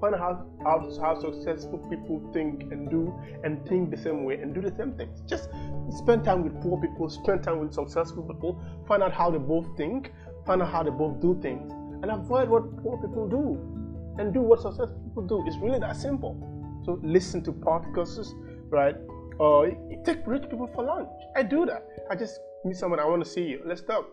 Find 0.00 0.14
out 0.16 0.20
how, 0.20 0.46
how, 0.64 1.00
how 1.00 1.20
successful 1.20 1.78
people 1.88 2.30
think 2.32 2.64
and 2.72 2.90
do, 2.90 3.14
and 3.42 3.66
think 3.66 3.90
the 3.90 3.96
same 3.96 4.24
way 4.24 4.34
and 4.34 4.54
do 4.54 4.60
the 4.60 4.74
same 4.76 4.92
things. 4.96 5.22
Just 5.26 5.48
spend 5.96 6.24
time 6.24 6.42
with 6.42 6.60
poor 6.60 6.78
people, 6.80 7.08
spend 7.08 7.42
time 7.42 7.60
with 7.60 7.72
successful 7.72 8.22
people. 8.22 8.60
Find 8.86 9.02
out 9.02 9.12
how 9.12 9.30
they 9.30 9.38
both 9.38 9.66
think, 9.76 10.12
find 10.44 10.60
out 10.60 10.70
how 10.70 10.82
they 10.82 10.90
both 10.90 11.20
do 11.20 11.40
things, 11.40 11.72
and 12.04 12.20
avoid 12.20 12.50
what 12.50 12.64
poor 12.82 12.98
people 12.98 13.26
do 13.26 14.22
and 14.22 14.34
do 14.34 14.40
what 14.40 14.60
successful 14.60 15.00
people 15.08 15.26
do. 15.26 15.42
It's 15.46 15.56
really 15.56 15.78
that 15.78 15.96
simple. 15.96 16.36
So 16.84 17.00
listen 17.02 17.42
to 17.44 17.52
podcasts, 17.52 18.30
right? 18.68 18.94
Or 19.38 19.68
uh, 19.68 19.70
take 20.04 20.18
rich 20.26 20.42
people 20.42 20.68
for 20.74 20.84
lunch. 20.84 21.08
I 21.34 21.42
do 21.42 21.64
that. 21.64 21.86
I 22.10 22.14
just 22.14 22.38
meet 22.66 22.76
someone. 22.76 23.00
I 23.00 23.06
want 23.06 23.24
to 23.24 23.30
see 23.30 23.42
you. 23.42 23.62
Let's 23.64 23.80
talk. 23.80 24.04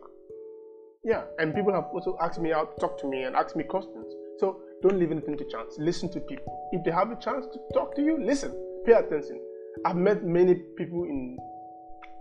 Yeah, 1.03 1.23
and 1.37 1.53
people 1.53 1.73
have 1.73 1.85
also 1.93 2.17
asked 2.21 2.39
me 2.39 2.53
out, 2.53 2.79
talk 2.79 2.97
to 3.01 3.07
me, 3.07 3.23
and 3.23 3.35
ask 3.35 3.57
me 3.57 3.65
questions. 3.65 4.07
So 4.39 4.61
don't 4.81 4.97
leave 4.97 5.11
anything 5.11 5.37
to 5.37 5.43
chance. 5.49 5.75
Listen 5.77 6.09
to 6.13 6.21
people. 6.21 6.69
If 6.71 6.85
they 6.85 6.91
have 6.91 7.11
a 7.11 7.17
chance 7.17 7.45
to 7.45 7.59
talk 7.73 7.93
to 7.97 8.01
you, 8.01 8.23
listen. 8.23 8.51
Pay 8.85 8.93
attention. 8.93 9.41
I've 9.85 9.97
met 9.97 10.23
many 10.23 10.55
people 10.77 11.03
in 11.03 11.37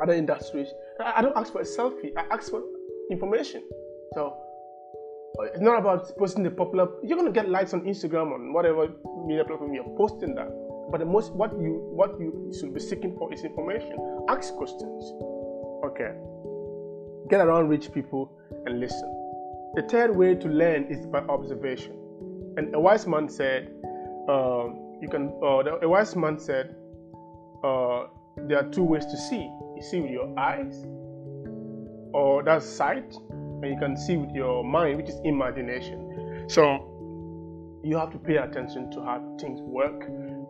other 0.03 0.15
industries. 0.15 0.69
I 0.99 1.23
don't 1.23 1.37
ask 1.37 1.53
for 1.53 1.61
a 1.61 1.65
selfie. 1.65 2.11
I 2.17 2.23
ask 2.35 2.51
for 2.51 2.61
information. 3.11 3.63
So 4.15 4.37
it's 5.39 5.61
not 5.61 5.79
about 5.79 6.17
posting 6.19 6.43
the 6.43 6.51
popular. 6.51 6.89
You're 7.03 7.17
gonna 7.17 7.31
get 7.31 7.49
likes 7.49 7.73
on 7.73 7.83
Instagram 7.83 8.33
on 8.33 8.53
whatever 8.53 8.89
media 9.25 9.45
platform 9.45 9.75
you're 9.75 9.97
posting 9.97 10.35
that. 10.35 10.49
But 10.91 10.99
the 10.99 11.07
most 11.07 11.33
what 11.33 11.53
you 11.53 11.81
what 11.95 12.19
you 12.19 12.53
should 12.59 12.75
be 12.75 12.81
seeking 12.81 13.17
for 13.17 13.33
is 13.33 13.45
information. 13.45 13.97
Ask 14.29 14.55
questions. 14.55 15.13
Okay. 15.85 16.13
Get 17.29 17.41
around 17.41 17.69
rich 17.69 17.93
people 17.93 18.33
and 18.67 18.81
listen. 18.81 19.09
The 19.77 19.83
third 19.83 20.17
way 20.17 20.35
to 20.35 20.49
learn 20.49 20.85
is 20.91 21.07
by 21.07 21.21
observation. 21.21 21.93
And 22.57 22.75
a 22.75 22.81
wise 22.81 23.07
man 23.07 23.29
said, 23.29 23.73
uh, 24.29 24.69
"You 25.01 25.09
can." 25.09 25.39
Uh, 25.43 25.79
a 25.81 25.89
wise 25.89 26.17
man 26.17 26.39
said, 26.39 26.75
uh, 27.63 28.07
"There 28.37 28.59
are 28.59 28.69
two 28.71 28.83
ways 28.83 29.07
to 29.07 29.17
see. 29.17 29.49
You 29.77 29.83
see 29.83 30.01
with 30.01 30.11
your 30.11 30.37
eyes, 30.37 30.85
or 32.13 32.43
that's 32.43 32.67
sight, 32.67 33.15
and 33.63 33.73
you 33.73 33.79
can 33.79 33.97
see 33.97 34.17
with 34.17 34.35
your 34.35 34.65
mind, 34.65 34.97
which 34.97 35.09
is 35.09 35.21
imagination. 35.25 36.47
So 36.49 36.91
you 37.83 37.97
have 37.97 38.11
to 38.13 38.19
pay 38.19 38.37
attention 38.37 38.91
to 38.91 39.01
how 39.03 39.37
things 39.41 39.61
work 39.63 40.05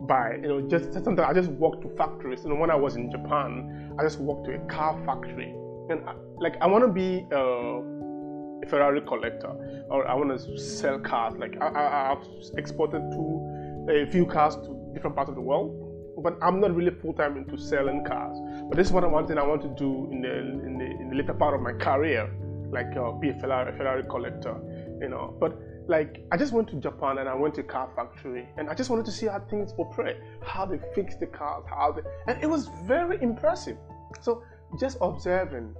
by 0.07 0.33
you 0.35 0.47
know 0.47 0.61
just 0.67 0.93
sometimes 0.93 1.19
I 1.19 1.33
just 1.33 1.49
walk 1.51 1.81
to 1.81 1.89
factories. 1.95 2.43
You 2.43 2.49
know, 2.49 2.55
when 2.55 2.71
I 2.71 2.75
was 2.75 2.95
in 2.95 3.11
Japan, 3.11 3.95
I 3.99 4.03
just 4.03 4.19
walked 4.19 4.45
to 4.47 4.55
a 4.55 4.59
car 4.65 4.99
factory, 5.05 5.53
and 5.89 6.07
I, 6.07 6.15
like 6.39 6.55
I 6.61 6.67
want 6.67 6.83
to 6.85 6.91
be 6.91 7.25
a 7.31 8.67
Ferrari 8.67 9.01
collector, 9.01 9.85
or 9.89 10.07
I 10.07 10.13
want 10.13 10.37
to 10.37 10.57
sell 10.57 10.99
cars. 10.99 11.35
Like 11.37 11.55
I, 11.61 12.09
have 12.09 12.23
exported 12.57 13.01
to 13.11 13.87
a 13.89 14.11
few 14.11 14.25
cars 14.25 14.55
to 14.55 14.91
different 14.93 15.15
parts 15.15 15.29
of 15.29 15.35
the 15.35 15.41
world, 15.41 15.71
but 16.21 16.37
I'm 16.41 16.59
not 16.59 16.75
really 16.75 16.91
full 16.91 17.13
time 17.13 17.37
into 17.37 17.57
selling 17.57 18.03
cars. 18.03 18.37
But 18.67 18.77
this 18.77 18.87
is 18.87 18.93
what 18.93 19.09
want, 19.09 19.29
and 19.29 19.39
I 19.39 19.45
want 19.45 19.61
to 19.61 19.69
do 19.69 20.09
in 20.11 20.21
the 20.21 20.37
in 20.39 20.77
the 20.77 20.85
in 20.85 21.09
the 21.09 21.15
later 21.15 21.33
part 21.33 21.53
of 21.53 21.61
my 21.61 21.73
career 21.73 22.29
like 22.71 22.95
uh, 22.97 23.11
be 23.11 23.29
a 23.29 23.39
Ferrari, 23.39 23.75
Ferrari 23.77 24.03
collector, 24.03 24.55
you 25.01 25.09
know. 25.09 25.35
But 25.39 25.59
like 25.87 26.23
I 26.31 26.37
just 26.37 26.53
went 26.53 26.69
to 26.69 26.75
Japan 26.77 27.17
and 27.17 27.27
I 27.27 27.35
went 27.35 27.55
to 27.55 27.63
car 27.63 27.89
factory 27.95 28.47
and 28.57 28.69
I 28.69 28.73
just 28.73 28.89
wanted 28.89 29.05
to 29.05 29.11
see 29.11 29.27
how 29.27 29.39
things 29.49 29.73
operate, 29.77 30.17
how 30.43 30.65
they 30.65 30.79
fix 30.95 31.15
the 31.15 31.27
cars, 31.27 31.63
how 31.69 31.91
they 31.91 32.01
and 32.27 32.41
it 32.41 32.47
was 32.47 32.69
very 32.85 33.21
impressive. 33.21 33.77
So 34.21 34.43
just 34.79 34.97
observing 35.01 35.75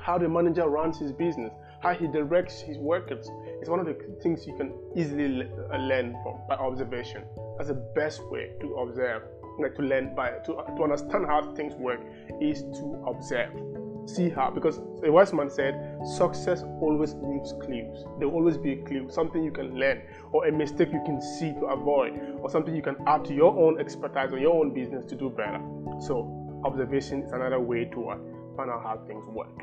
how 0.00 0.18
the 0.18 0.28
manager 0.28 0.68
runs 0.68 0.98
his 0.98 1.12
business, 1.12 1.52
how 1.80 1.94
he 1.94 2.08
directs 2.08 2.60
his 2.60 2.78
workers, 2.78 3.28
is 3.60 3.68
one 3.68 3.78
of 3.78 3.86
the 3.86 3.96
things 4.22 4.46
you 4.46 4.56
can 4.56 4.72
easily 4.96 5.48
uh, 5.72 5.76
learn 5.76 6.16
from 6.22 6.40
by 6.48 6.56
observation. 6.56 7.22
That's 7.56 7.68
the 7.68 7.92
best 7.94 8.24
way 8.30 8.52
to 8.60 8.74
observe, 8.76 9.22
like 9.60 9.74
to 9.76 9.82
learn 9.82 10.14
by 10.14 10.30
to, 10.46 10.52
to 10.76 10.82
understand 10.82 11.26
how 11.26 11.54
things 11.54 11.74
work 11.74 12.00
is 12.40 12.62
to 12.62 13.04
observe 13.06 13.50
see 14.06 14.28
how 14.28 14.50
because 14.50 14.78
a 15.04 15.12
wise 15.12 15.32
man 15.32 15.48
said 15.48 15.98
success 16.04 16.64
always 16.80 17.14
leaves 17.14 17.54
clues 17.62 18.04
there 18.18 18.28
will 18.28 18.34
always 18.34 18.56
be 18.56 18.72
a 18.72 18.76
clue 18.84 19.08
something 19.10 19.42
you 19.44 19.52
can 19.52 19.78
learn 19.78 20.02
or 20.32 20.46
a 20.46 20.52
mistake 20.52 20.88
you 20.92 21.02
can 21.04 21.20
see 21.20 21.52
to 21.52 21.66
avoid 21.66 22.12
or 22.40 22.50
something 22.50 22.74
you 22.74 22.82
can 22.82 22.96
add 23.06 23.24
to 23.24 23.34
your 23.34 23.56
own 23.56 23.80
expertise 23.80 24.32
or 24.32 24.38
your 24.38 24.54
own 24.54 24.74
business 24.74 25.04
to 25.04 25.14
do 25.14 25.30
better. 25.30 25.60
So 26.00 26.60
observation 26.64 27.22
is 27.22 27.32
another 27.32 27.60
way 27.60 27.84
to 27.86 28.08
uh, 28.08 28.16
find 28.56 28.70
out 28.70 28.82
how 28.82 29.02
things 29.06 29.24
work. 29.28 29.62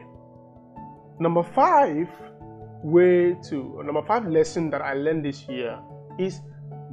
Number 1.20 1.44
five 1.44 2.08
way 2.82 3.36
to 3.50 3.82
number 3.84 4.02
five 4.04 4.26
lesson 4.26 4.70
that 4.70 4.82
i 4.82 4.94
learned 4.94 5.26
this 5.26 5.46
year 5.50 5.78
is 6.18 6.40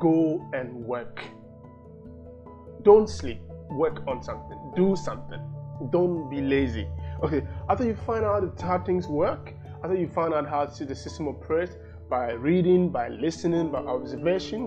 go 0.00 0.44
and 0.52 0.72
work. 0.74 1.22
Don't 2.82 3.08
sleep. 3.08 3.40
Work 3.70 4.02
on 4.06 4.22
something. 4.22 4.58
Do 4.76 4.96
something. 4.96 5.40
Don't 5.90 6.28
be 6.30 6.40
lazy 6.40 6.86
Okay, 7.22 7.42
after 7.68 7.84
you 7.84 7.96
find 8.06 8.24
out 8.24 8.60
how 8.60 8.78
things 8.78 9.08
work, 9.08 9.54
after 9.82 9.96
you 9.96 10.08
find 10.08 10.34
out 10.34 10.46
how 10.48 10.66
to 10.66 10.84
the 10.84 10.94
system 10.94 11.28
operates 11.28 11.76
by 12.10 12.32
reading, 12.32 12.90
by 12.90 13.08
listening, 13.08 13.70
by 13.70 13.78
observation, 13.78 14.64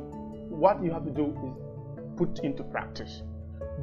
what 0.49 0.83
you 0.83 0.91
have 0.91 1.05
to 1.05 1.11
do 1.11 1.25
is 1.45 2.17
put 2.17 2.39
into 2.39 2.63
practice. 2.63 3.21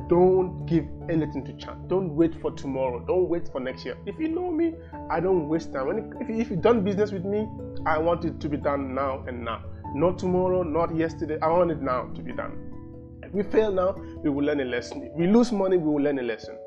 Don't 0.09 0.67
give 0.67 0.85
anything 1.09 1.45
to 1.45 1.53
chance. 1.55 1.79
Don't 1.89 2.15
wait 2.15 2.35
for 2.41 2.51
tomorrow. 2.51 3.01
Don't 3.07 3.29
wait 3.29 3.49
for 3.49 3.61
next 3.61 3.85
year. 3.85 3.97
If 4.05 4.19
you 4.19 4.29
know 4.29 4.51
me, 4.51 4.75
I 5.11 5.21
don't 5.21 5.49
waste 5.49 5.73
time. 5.73 6.13
If, 6.21 6.29
if 6.29 6.51
you've 6.51 6.61
done 6.61 6.85
business 6.85 7.13
with 7.13 7.25
me, 7.25 7.49
I 7.87 7.99
want 7.99 8.25
it 8.25 8.41
to 8.41 8.49
be 8.49 8.57
done 8.57 8.95
now 8.95 9.25
and 9.27 9.45
now. 9.45 9.63
Not 9.95 10.19
tomorrow, 10.19 10.63
not 10.63 10.95
yesterday. 10.95 11.39
I 11.41 11.49
want 11.49 11.71
it 11.71 11.81
now 11.81 12.11
to 12.15 12.21
be 12.21 12.33
done. 12.33 13.21
If 13.23 13.33
we 13.33 13.43
fail 13.43 13.73
now, 13.73 13.97
we 14.23 14.31
will 14.31 14.45
learn 14.45 14.61
a 14.61 14.65
lesson. 14.65 15.03
If 15.05 15.13
we 15.15 15.29
lose 15.29 15.51
money, 15.53 15.77
we 15.77 15.89
will 15.89 16.03
learn 16.03 16.19
a 16.19 16.23
lesson. 16.23 16.59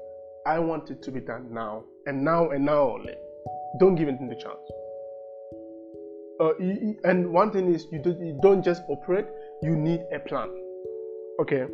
I 0.49 0.57
want 0.57 0.89
it 0.89 1.03
to 1.03 1.11
be 1.11 1.19
done 1.19 1.53
now 1.53 1.83
and 2.07 2.23
now 2.25 2.49
and 2.49 2.65
now 2.65 2.93
only. 2.93 3.13
Don't 3.79 3.93
give 3.93 4.07
anything 4.07 4.29
the 4.29 4.35
chance. 4.45 4.65
Uh, 6.41 6.53
and 7.07 7.31
one 7.31 7.51
thing 7.51 7.71
is 7.71 7.85
you, 7.91 7.99
do, 7.99 8.17
you 8.19 8.39
don't 8.41 8.63
just 8.63 8.81
operate, 8.89 9.27
you 9.61 9.75
need 9.75 10.01
a 10.11 10.17
plan. 10.17 10.49
Okay? 11.39 11.61
If 11.61 11.69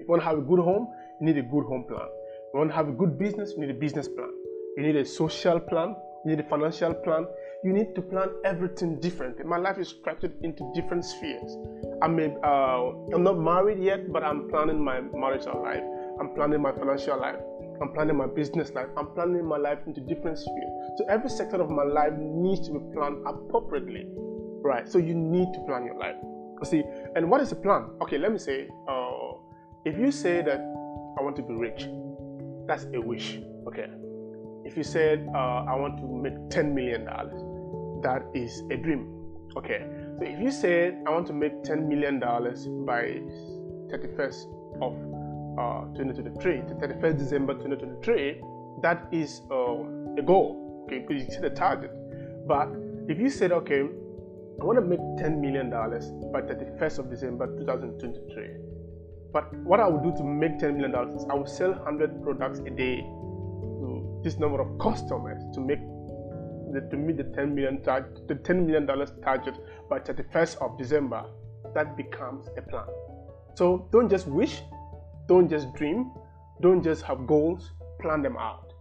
you 0.00 0.06
want 0.08 0.22
to 0.22 0.26
have 0.26 0.38
a 0.38 0.40
good 0.40 0.60
home, 0.60 0.88
you 1.20 1.26
need 1.26 1.36
a 1.36 1.42
good 1.42 1.66
home 1.66 1.84
plan. 1.86 2.08
If 2.08 2.54
you 2.54 2.60
want 2.60 2.70
to 2.70 2.76
have 2.76 2.88
a 2.88 2.92
good 2.92 3.18
business, 3.18 3.52
you 3.54 3.66
need 3.66 3.76
a 3.76 3.78
business 3.78 4.08
plan. 4.08 4.32
You 4.78 4.84
need 4.84 4.96
a 4.96 5.04
social 5.04 5.60
plan, 5.60 5.94
you 6.24 6.30
need 6.30 6.40
a 6.40 6.48
financial 6.48 6.94
plan. 6.94 7.26
You 7.62 7.72
need 7.72 7.94
to 7.94 8.02
plan 8.02 8.30
everything 8.44 9.00
differently. 9.00 9.44
My 9.44 9.58
life 9.58 9.78
is 9.78 9.88
structured 9.88 10.32
into 10.42 10.72
different 10.74 11.04
spheres. 11.04 11.56
I 12.00 12.08
mean, 12.08 12.36
uh, 12.42 12.90
I'm 13.14 13.22
not 13.22 13.38
married 13.38 13.78
yet, 13.78 14.12
but 14.12 14.24
I'm 14.24 14.48
planning 14.48 14.82
my 14.82 15.00
marital 15.00 15.62
life. 15.62 15.84
I'm 16.18 16.34
planning 16.34 16.60
my 16.60 16.72
financial 16.72 17.20
life. 17.20 17.36
I'm 17.80 17.92
planning 17.92 18.16
my 18.16 18.26
business 18.26 18.70
life. 18.72 18.88
I'm 18.96 19.08
planning 19.14 19.44
my 19.44 19.56
life 19.56 19.78
into 19.86 20.00
different 20.00 20.38
spheres. 20.38 20.72
So 20.98 21.04
every 21.08 21.30
sector 21.30 21.60
of 21.60 21.70
my 21.70 21.84
life 21.84 22.12
needs 22.18 22.66
to 22.68 22.74
be 22.74 22.80
planned 22.94 23.26
appropriately, 23.26 24.06
right? 24.62 24.88
So 24.88 24.98
you 24.98 25.14
need 25.14 25.52
to 25.54 25.60
plan 25.66 25.84
your 25.84 25.98
life. 25.98 26.16
See, 26.64 26.84
and 27.16 27.28
what 27.28 27.40
is 27.40 27.50
a 27.50 27.56
plan? 27.56 27.90
Okay, 28.02 28.18
let 28.18 28.30
me 28.30 28.38
say, 28.38 28.68
uh, 28.88 29.32
if 29.84 29.98
you 29.98 30.12
say 30.12 30.42
that 30.42 30.60
I 31.18 31.22
want 31.22 31.34
to 31.36 31.42
be 31.42 31.54
rich, 31.54 31.88
that's 32.66 32.86
a 32.94 33.00
wish. 33.00 33.38
Okay. 33.66 33.86
If 34.64 34.76
you 34.76 34.84
said 34.84 35.28
uh, 35.34 35.64
I 35.66 35.74
want 35.74 35.98
to 35.98 36.06
make 36.06 36.50
ten 36.50 36.74
million 36.74 37.04
dollars, 37.04 37.34
that 38.04 38.22
is 38.34 38.62
a 38.70 38.76
dream. 38.76 39.08
Okay. 39.56 39.84
So 40.18 40.24
if 40.24 40.38
you 40.40 40.52
said 40.52 41.02
I 41.06 41.10
want 41.10 41.26
to 41.26 41.32
make 41.32 41.64
ten 41.64 41.88
million 41.88 42.20
dollars 42.20 42.66
by 42.86 43.20
31st 43.90 44.46
of 44.80 44.94
uh, 45.58 45.84
2023 45.94 46.62
to 46.68 46.74
31st 46.74 47.18
December 47.18 47.54
2023, 47.54 48.40
that 48.82 49.06
is 49.12 49.42
uh, 49.50 49.82
a 50.18 50.22
goal, 50.22 50.84
okay, 50.86 51.00
because 51.00 51.24
you 51.24 51.30
set 51.30 51.44
a 51.44 51.50
target. 51.50 51.90
But 52.46 52.68
if 53.08 53.18
you 53.18 53.30
said, 53.30 53.52
okay, 53.52 53.80
I 53.80 54.64
want 54.64 54.78
to 54.78 54.84
make 54.84 55.00
$10 55.00 55.40
million 55.40 55.70
by 55.70 56.42
31st 56.42 56.98
of 56.98 57.10
December 57.10 57.46
2023, 57.58 58.48
but 59.32 59.52
what 59.64 59.80
I 59.80 59.88
would 59.88 60.02
do 60.02 60.12
to 60.18 60.24
make 60.24 60.58
$10 60.58 60.76
million 60.76 60.94
is 61.16 61.24
I 61.30 61.34
would 61.34 61.48
sell 61.48 61.72
100 61.72 62.22
products 62.22 62.60
a 62.60 62.70
day 62.70 62.96
to 62.96 64.20
this 64.22 64.38
number 64.38 64.60
of 64.60 64.78
customers 64.78 65.42
to 65.54 65.60
make 65.60 65.80
the, 66.72 66.86
to 66.90 66.96
meet 66.96 67.16
the 67.16 67.24
10 67.24 67.54
million 67.54 67.82
tar- 67.82 68.08
the 68.28 68.34
10 68.34 68.66
million 68.66 68.86
dollars 68.86 69.12
target 69.22 69.54
by 69.88 69.98
31st 69.98 70.56
of 70.62 70.78
December. 70.78 71.24
That 71.74 71.96
becomes 71.96 72.48
a 72.56 72.62
plan. 72.62 72.86
So 73.54 73.88
don't 73.92 74.08
just 74.10 74.26
wish, 74.26 74.60
don't 75.26 75.48
just 75.48 75.72
dream, 75.74 76.10
don't 76.60 76.82
just 76.82 77.02
have 77.02 77.26
goals, 77.26 77.70
plan 78.00 78.22
them 78.22 78.36
out, 78.36 78.72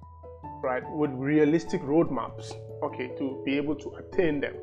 right? 0.64 0.84
With 0.92 1.12
realistic 1.12 1.82
roadmaps, 1.82 2.52
okay, 2.84 3.10
to 3.18 3.42
be 3.46 3.58
able 3.58 3.76
to 3.76 3.90
attain 3.96 4.40
them. 4.40 4.56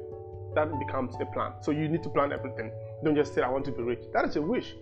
That 0.55 0.77
becomes 0.79 1.15
a 1.21 1.27
plan. 1.27 1.53
So 1.61 1.71
you 1.71 1.89
need 1.89 2.03
to 2.03 2.09
plan 2.09 2.33
everything. 2.33 2.73
Don't 3.05 3.15
just 3.15 3.35
say, 3.35 3.43
I 3.43 3.49
want 3.49 3.65
to 3.67 3.73
be 3.73 3.83
rich. 3.83 4.03
That 4.13 4.25
is 4.25 4.37
a 4.37 4.43
wish. 4.43 4.75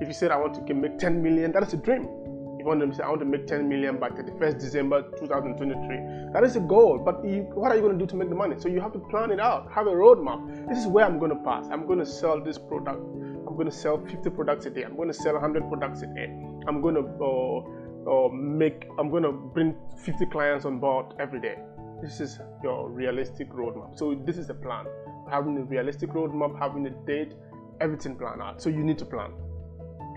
If 0.00 0.08
you 0.08 0.14
said, 0.14 0.30
I 0.30 0.36
want 0.36 0.66
to 0.66 0.74
make 0.74 0.98
10 0.98 1.22
million, 1.22 1.52
that 1.52 1.62
is 1.62 1.72
a 1.72 1.76
dream. 1.76 2.02
If 2.02 2.58
you 2.60 2.66
want 2.66 2.80
to 2.80 2.94
say, 2.94 3.02
I 3.02 3.08
want 3.08 3.20
to 3.20 3.26
make 3.26 3.46
10 3.46 3.68
million 3.68 3.98
by 3.98 4.10
31st 4.10 4.60
December 4.60 5.02
2023, 5.18 6.32
that 6.32 6.44
is 6.44 6.56
a 6.56 6.60
goal. 6.60 6.98
But 6.98 7.24
you, 7.24 7.42
what 7.54 7.72
are 7.72 7.76
you 7.76 7.82
going 7.82 7.98
to 7.98 8.04
do 8.04 8.06
to 8.10 8.16
make 8.16 8.28
the 8.28 8.34
money? 8.34 8.56
So 8.58 8.68
you 8.68 8.80
have 8.80 8.92
to 8.92 8.98
plan 8.98 9.30
it 9.30 9.40
out, 9.40 9.70
have 9.72 9.86
a 9.86 9.90
roadmap. 9.90 10.68
This 10.68 10.78
is 10.78 10.86
where 10.86 11.04
I'm 11.04 11.18
going 11.18 11.30
to 11.30 11.42
pass. 11.44 11.68
I'm 11.70 11.86
going 11.86 11.98
to 11.98 12.06
sell 12.06 12.42
this 12.42 12.58
product 12.58 13.00
I'm 13.46 13.54
going 13.54 13.70
to 13.70 13.76
sell 13.76 13.98
50 13.98 14.30
products 14.30 14.66
a 14.66 14.70
day. 14.70 14.84
I'm 14.84 14.96
going 14.96 15.08
to 15.08 15.14
sell 15.14 15.34
100 15.34 15.68
products 15.68 16.02
a 16.02 16.06
day. 16.06 16.26
I'm 16.66 16.80
going 16.80 16.94
to 16.94 17.02
uh, 17.20 18.26
uh, 18.26 18.28
make. 18.28 18.86
I'm 18.98 19.10
going 19.10 19.24
to 19.24 19.32
bring 19.32 19.74
50 20.04 20.26
clients 20.26 20.64
on 20.64 20.78
board 20.78 21.14
every 21.18 21.40
day. 21.40 21.58
This 22.02 22.20
is 22.20 22.38
your 22.62 22.88
realistic 22.88 23.50
roadmap. 23.50 23.98
So 23.98 24.14
this 24.14 24.38
is 24.38 24.46
the 24.46 24.54
plan. 24.54 24.86
Having 25.30 25.58
a 25.58 25.62
realistic 25.62 26.10
roadmap, 26.10 26.58
having 26.58 26.86
a 26.86 26.90
date, 26.90 27.34
everything 27.80 28.16
planned 28.16 28.42
out. 28.42 28.62
So 28.62 28.68
you 28.68 28.82
need 28.82 28.98
to 28.98 29.04
plan, 29.04 29.32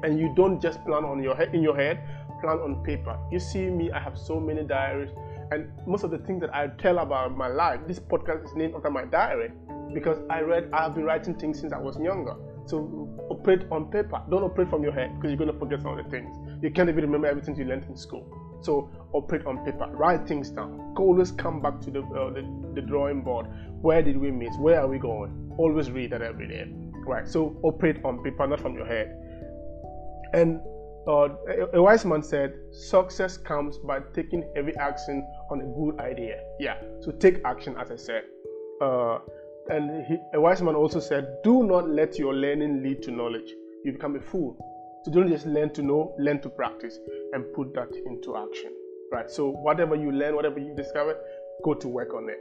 and 0.04 0.20
you 0.20 0.34
don't 0.36 0.62
just 0.62 0.84
plan 0.86 1.04
on 1.04 1.22
your 1.22 1.36
head 1.36 1.54
in 1.54 1.62
your 1.62 1.76
head. 1.76 2.00
Plan 2.42 2.58
on 2.58 2.84
paper. 2.84 3.18
You 3.32 3.40
see 3.40 3.70
me. 3.70 3.92
I 3.92 4.00
have 4.00 4.18
so 4.18 4.40
many 4.40 4.64
diaries, 4.64 5.12
and 5.52 5.72
most 5.88 6.04
of 6.04 6.12
the 6.12 6.18
things 6.20 6.42
that 6.42 6.54
I 6.54 6.68
tell 6.68 7.00
about 7.00 7.36
my 7.36 7.48
life. 7.48 7.82
This 7.88 8.00
podcast 8.00 8.46
is 8.46 8.54
named 8.56 8.76
after 8.76 8.90
my 8.90 9.06
diary 9.06 9.52
because 9.94 10.20
I 10.30 10.42
read. 10.42 10.70
I 10.74 10.84
have 10.84 10.96
been 10.96 11.06
writing 11.06 11.36
things 11.36 11.60
since 11.60 11.72
I 11.74 11.80
was 11.80 11.98
younger. 12.00 12.36
So 12.66 13.10
operate 13.30 13.62
on 13.72 13.92
paper. 13.92 14.22
Don't 14.30 14.44
operate 14.44 14.70
from 14.70 14.84
your 14.84 14.92
head 14.92 15.14
because 15.16 15.30
you're 15.30 15.38
going 15.38 15.54
to 15.54 15.60
forget 15.60 15.82
some 15.82 15.98
of 15.98 16.04
the 16.04 16.10
things. 16.10 16.36
You 16.64 16.72
can't 16.72 16.90
even 16.90 17.04
remember 17.04 17.28
everything 17.28 17.56
you 17.56 17.66
learned 17.66 17.86
in 17.86 17.96
school. 17.96 18.26
So 18.62 18.90
operate 19.14 19.46
on 19.46 19.64
paper. 19.64 19.88
Write 19.92 20.28
things 20.28 20.50
down. 20.50 20.96
Always 20.98 21.32
come 21.32 21.62
back 21.62 21.80
to 21.82 21.92
the, 21.92 22.02
uh, 22.02 22.34
the, 22.34 22.72
the 22.74 22.82
drawing 22.82 23.22
board. 23.22 23.46
Where 23.82 24.02
did 24.02 24.18
we 24.18 24.32
miss? 24.32 24.56
Where 24.58 24.80
are 24.82 24.88
we 24.88 24.98
going? 24.98 25.54
Always 25.58 25.92
read 25.92 26.12
that 26.12 26.24
every 26.24 26.48
day. 26.48 26.66
Right. 27.06 27.28
So 27.28 27.56
operate 27.62 28.04
on 28.04 28.24
paper, 28.24 28.48
not 28.48 28.60
from 28.60 28.74
your 28.74 28.88
head. 28.88 29.16
And 30.34 30.60
uh, 31.08 31.30
a 31.74 31.82
wise 31.82 32.04
man 32.04 32.24
said, 32.24 32.56
success 32.72 33.38
comes 33.38 33.78
by 33.78 34.00
taking 34.16 34.44
heavy 34.56 34.74
action 34.80 35.24
on 35.52 35.62
a 35.62 35.66
good 35.66 36.00
idea. 36.00 36.40
Yeah. 36.60 36.82
So 37.02 37.12
take 37.12 37.42
action, 37.46 37.76
as 37.78 37.92
I 37.92 37.96
said. 37.96 38.24
Uh, 38.82 39.20
and 39.70 40.06
he, 40.06 40.18
a 40.34 40.40
wise 40.40 40.62
man 40.62 40.76
also 40.76 41.00
said, 41.00 41.38
Do 41.44 41.64
not 41.64 41.90
let 41.90 42.18
your 42.20 42.34
learning 42.34 42.84
lead 42.84 43.02
to 43.04 43.12
knowledge. 43.12 43.52
You 43.84 43.94
become 43.94 44.16
a 44.16 44.22
fool. 44.22 44.58
So 45.04 45.12
don't 45.12 45.28
just 45.30 45.46
learn 45.46 45.72
to 45.74 45.82
know, 45.84 46.16
learn 46.18 46.42
to 46.42 46.50
practice 46.50 46.98
and 47.34 47.46
put 47.54 47.74
that 47.76 47.90
into 48.06 48.36
action. 48.38 48.72
Right? 49.12 49.30
So 49.30 49.50
whatever 49.50 49.96
you 49.96 50.12
learn, 50.12 50.36
whatever 50.36 50.60
you 50.60 50.76
discover, 50.76 51.18
go 51.64 51.74
to 51.74 51.88
work 51.88 52.14
on 52.14 52.30
it. 52.30 52.40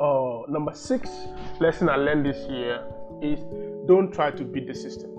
Uh, 0.00 0.42
number 0.50 0.74
six 0.74 1.08
lesson 1.60 1.88
I 1.88 1.96
learned 1.96 2.26
this 2.26 2.48
year 2.48 2.84
is 3.22 3.40
don't 3.86 4.12
try 4.12 4.30
to 4.32 4.44
beat 4.44 4.66
the 4.66 4.74
system. 4.74 5.10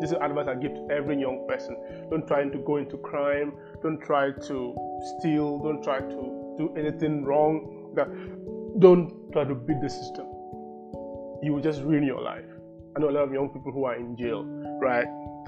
This 0.00 0.10
is 0.10 0.16
advice 0.20 0.46
I 0.46 0.54
give 0.54 0.74
to 0.74 0.88
every 0.90 1.18
young 1.18 1.46
person. 1.48 1.76
Don't 2.10 2.26
try 2.26 2.44
to 2.44 2.58
go 2.58 2.76
into 2.76 2.98
crime. 2.98 3.52
Don't 3.82 4.00
try 4.00 4.30
to 4.30 4.76
steal. 5.18 5.58
Don't 5.58 5.82
try 5.82 6.00
to 6.00 6.54
do 6.58 6.74
anything 6.76 7.24
wrong. 7.24 7.92
That 7.94 8.08
don't 8.80 9.17
try 9.32 9.44
to 9.44 9.54
beat 9.54 9.80
the 9.80 9.90
system. 9.90 10.26
You 11.42 11.52
will 11.52 11.62
just 11.62 11.82
ruin 11.82 12.04
your 12.04 12.20
life. 12.20 12.44
I 12.96 13.00
know 13.00 13.10
a 13.10 13.12
lot 13.12 13.24
of 13.24 13.32
young 13.32 13.48
people 13.48 13.72
who 13.72 13.84
are 13.84 13.94
in 13.94 14.16
jail, 14.16 14.44
right? 14.80 15.06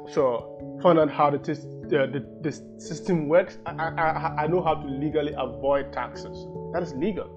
So 0.08 0.78
find 0.82 0.98
out 0.98 1.10
how 1.10 1.30
the, 1.30 1.38
the, 1.38 2.26
the 2.42 2.52
system 2.80 3.28
works. 3.28 3.58
I, 3.66 3.72
I, 3.72 4.44
I 4.44 4.46
know 4.46 4.62
how 4.62 4.74
to 4.74 4.86
legally 4.86 5.34
avoid 5.36 5.92
taxes. 5.92 6.46
That 6.72 6.82
is 6.82 6.94
legal. 6.94 7.28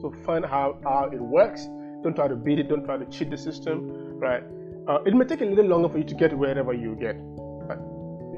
So 0.00 0.12
find 0.24 0.44
out 0.44 0.80
how 0.82 1.10
it 1.12 1.20
works 1.20 1.68
Don't 2.02 2.14
try 2.14 2.28
to 2.28 2.36
beat 2.36 2.58
it. 2.58 2.68
Don't 2.68 2.84
try 2.84 2.96
to 2.96 3.04
cheat 3.06 3.30
the 3.30 3.36
system, 3.36 3.90
right? 4.18 4.42
Uh, 4.88 5.02
it 5.04 5.14
may 5.14 5.24
take 5.24 5.42
a 5.42 5.44
little 5.44 5.66
longer 5.66 5.88
for 5.88 5.98
you 5.98 6.04
to 6.04 6.14
get 6.14 6.36
wherever 6.36 6.72
you 6.72 6.96
get, 6.96 7.16
but 7.68 7.78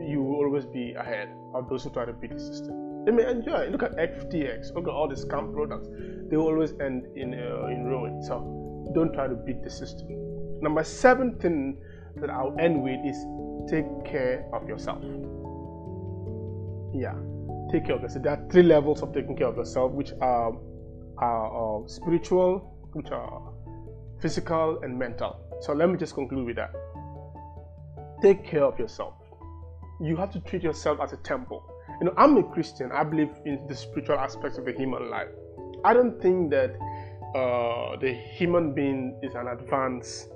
you 0.05 0.21
will 0.23 0.37
always 0.37 0.67
be 0.67 0.95
ahead 0.95 1.29
of 1.55 1.69
those 1.69 1.85
who 1.85 1.91
try 1.91 2.05
to 2.05 2.13
beat 2.13 2.33
the 2.33 2.41
system. 2.41 2.75
They 3.05 3.13
may 3.13 3.29
enjoy. 3.29 3.69
Look 3.69 3.83
at 3.83 3.97
FTX. 3.97 4.75
Look 4.75 4.85
at 4.85 4.91
all 4.91 5.09
the 5.09 5.15
scam 5.15 5.53
products. 5.53 5.89
They 6.31 6.37
always 6.37 6.73
end 6.81 7.07
in 7.17 7.35
uh, 7.35 7.67
in 7.67 7.85
ruin. 7.85 8.23
So 8.23 8.91
don't 8.95 9.13
try 9.13 9.27
to 9.27 9.35
beat 9.35 9.63
the 9.63 9.71
system. 9.71 10.09
Number 10.61 10.85
seven 10.85 11.39
thing 11.39 11.79
that 12.17 12.31
I'll 12.31 12.55
end 12.59 12.83
with 12.83 13.01
is 13.05 13.17
take 13.69 13.87
care 14.05 14.49
of 14.53 14.69
yourself. 14.69 15.03
Yeah, 16.95 17.15
take 17.73 17.87
care 17.87 17.97
of 17.97 18.03
yourself. 18.03 18.23
There 18.23 18.33
are 18.33 18.49
three 18.51 18.63
levels 18.63 19.03
of 19.03 19.13
taking 19.13 19.37
care 19.37 19.49
of 19.49 19.57
yourself, 19.57 19.93
which 19.93 20.13
are, 20.21 20.53
are 21.19 21.83
uh, 21.83 21.89
spiritual, 21.89 22.77
which 22.93 23.11
are 23.11 23.53
physical, 24.21 24.81
and 24.83 24.97
mental. 24.99 25.37
So 25.63 25.73
let 25.73 25.89
me 25.89 25.97
just 25.97 26.15
conclude 26.15 26.47
with 26.47 26.57
that. 26.57 26.73
Take 28.23 28.45
care 28.47 28.65
of 28.65 28.79
yourself. 28.79 29.15
You 30.01 30.17
have 30.17 30.31
to 30.33 30.41
treat 30.41 30.63
yourself 30.63 31.01
as 31.03 31.13
a 31.13 31.17
temple. 31.19 31.65
You 32.03 32.07
know, 32.07 32.15
I'm 32.17 32.37
a 32.37 32.43
Christian. 32.43 32.91
I 32.91 33.05
believe 33.05 33.31
in 33.45 33.65
the 33.69 33.77
spiritual 33.77 34.19
aspects 34.19 34.59
of 34.59 34.65
the 34.65 34.73
human 34.73 35.09
life. 35.09 35.29
I 35.85 35.95
don't 35.95 36.21
think 36.21 36.51
that 36.51 36.75
uh, 37.33 37.95
the 38.01 38.13
human 38.13 38.75
being 38.75 39.21
is 39.23 39.37
an 39.37 39.47
advanced. 39.47 40.29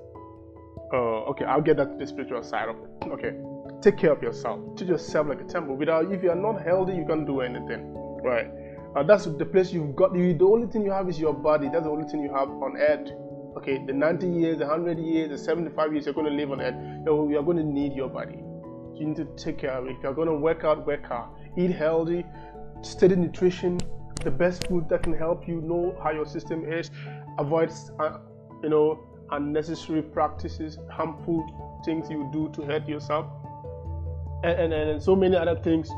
Uh, 0.92 1.26
okay, 1.31 1.44
I'll 1.44 1.61
get 1.61 1.79
that 1.79 1.90
to 1.90 1.96
the 1.98 2.07
spiritual 2.07 2.44
side 2.44 2.68
of 2.68 2.76
it. 2.76 3.09
Okay, 3.09 3.35
take 3.83 3.98
care 3.98 4.12
of 4.12 4.22
yourself. 4.22 4.61
Treat 4.76 4.90
yourself 4.90 5.26
like 5.26 5.40
a 5.40 5.44
temple. 5.44 5.74
Without, 5.74 6.12
if 6.12 6.22
you 6.22 6.31
are 6.31 6.37
not 6.37 6.62
healthy, 6.62 6.94
you 6.94 7.05
can't 7.05 7.26
do 7.26 7.40
anything. 7.40 7.92
Right? 8.22 8.48
Uh, 8.94 9.02
that's 9.02 9.24
the 9.24 9.44
place 9.44 9.72
you've 9.72 9.96
got. 9.96 10.14
You, 10.14 10.35
the 10.35 10.44
only 10.44 10.68
thing 10.68 10.85
you 10.85 10.92
have 10.92 11.09
is 11.09 11.18
your 11.18 11.35
body. 11.35 11.68
That's 11.68 11.83
the 11.83 11.90
only 11.90 12.09
thing 12.09 12.22
you 12.22 12.33
have 12.33 12.48
on 12.48 12.76
earth 12.76 13.11
okay, 13.57 13.83
the 13.85 13.92
90 13.92 14.29
years, 14.29 14.59
the 14.59 14.66
100 14.66 14.98
years, 15.00 15.31
the 15.31 15.38
75 15.38 15.92
years 15.92 16.05
you're 16.05 16.14
going 16.14 16.26
to 16.26 16.33
live 16.33 16.52
on 16.52 16.61
earth, 16.61 16.76
you're 17.07 17.42
going 17.42 17.57
to 17.57 17.64
need 17.64 17.94
your 17.94 18.09
body. 18.09 18.38
You 18.94 19.07
need 19.07 19.16
to 19.16 19.24
take 19.37 19.59
care 19.59 19.72
of 19.72 19.87
it. 19.87 19.96
If 19.96 20.02
you're 20.02 20.14
going 20.14 20.29
to 20.29 20.35
work 20.35 20.62
out, 20.62 20.87
work 20.87 21.07
out. 21.11 21.35
Eat 21.56 21.72
healthy, 21.72 22.24
steady 22.82 23.16
nutrition, 23.16 23.80
the 24.22 24.30
best 24.30 24.66
food 24.66 24.88
that 24.88 25.02
can 25.02 25.12
help 25.12 25.46
you 25.48 25.60
know 25.60 25.98
how 26.02 26.10
your 26.10 26.26
system 26.26 26.64
is. 26.64 26.90
Avoid, 27.38 27.72
uh, 27.98 28.18
you 28.62 28.68
know, 28.68 29.02
unnecessary 29.30 30.02
practices, 30.02 30.78
harmful 30.90 31.80
things 31.84 32.10
you 32.10 32.28
do 32.32 32.50
to 32.54 32.62
hurt 32.62 32.88
yourself, 32.88 33.26
and, 34.44 34.72
and, 34.72 34.72
and 34.72 35.02
so 35.02 35.16
many 35.16 35.36
other 35.36 35.56
things. 35.56 35.90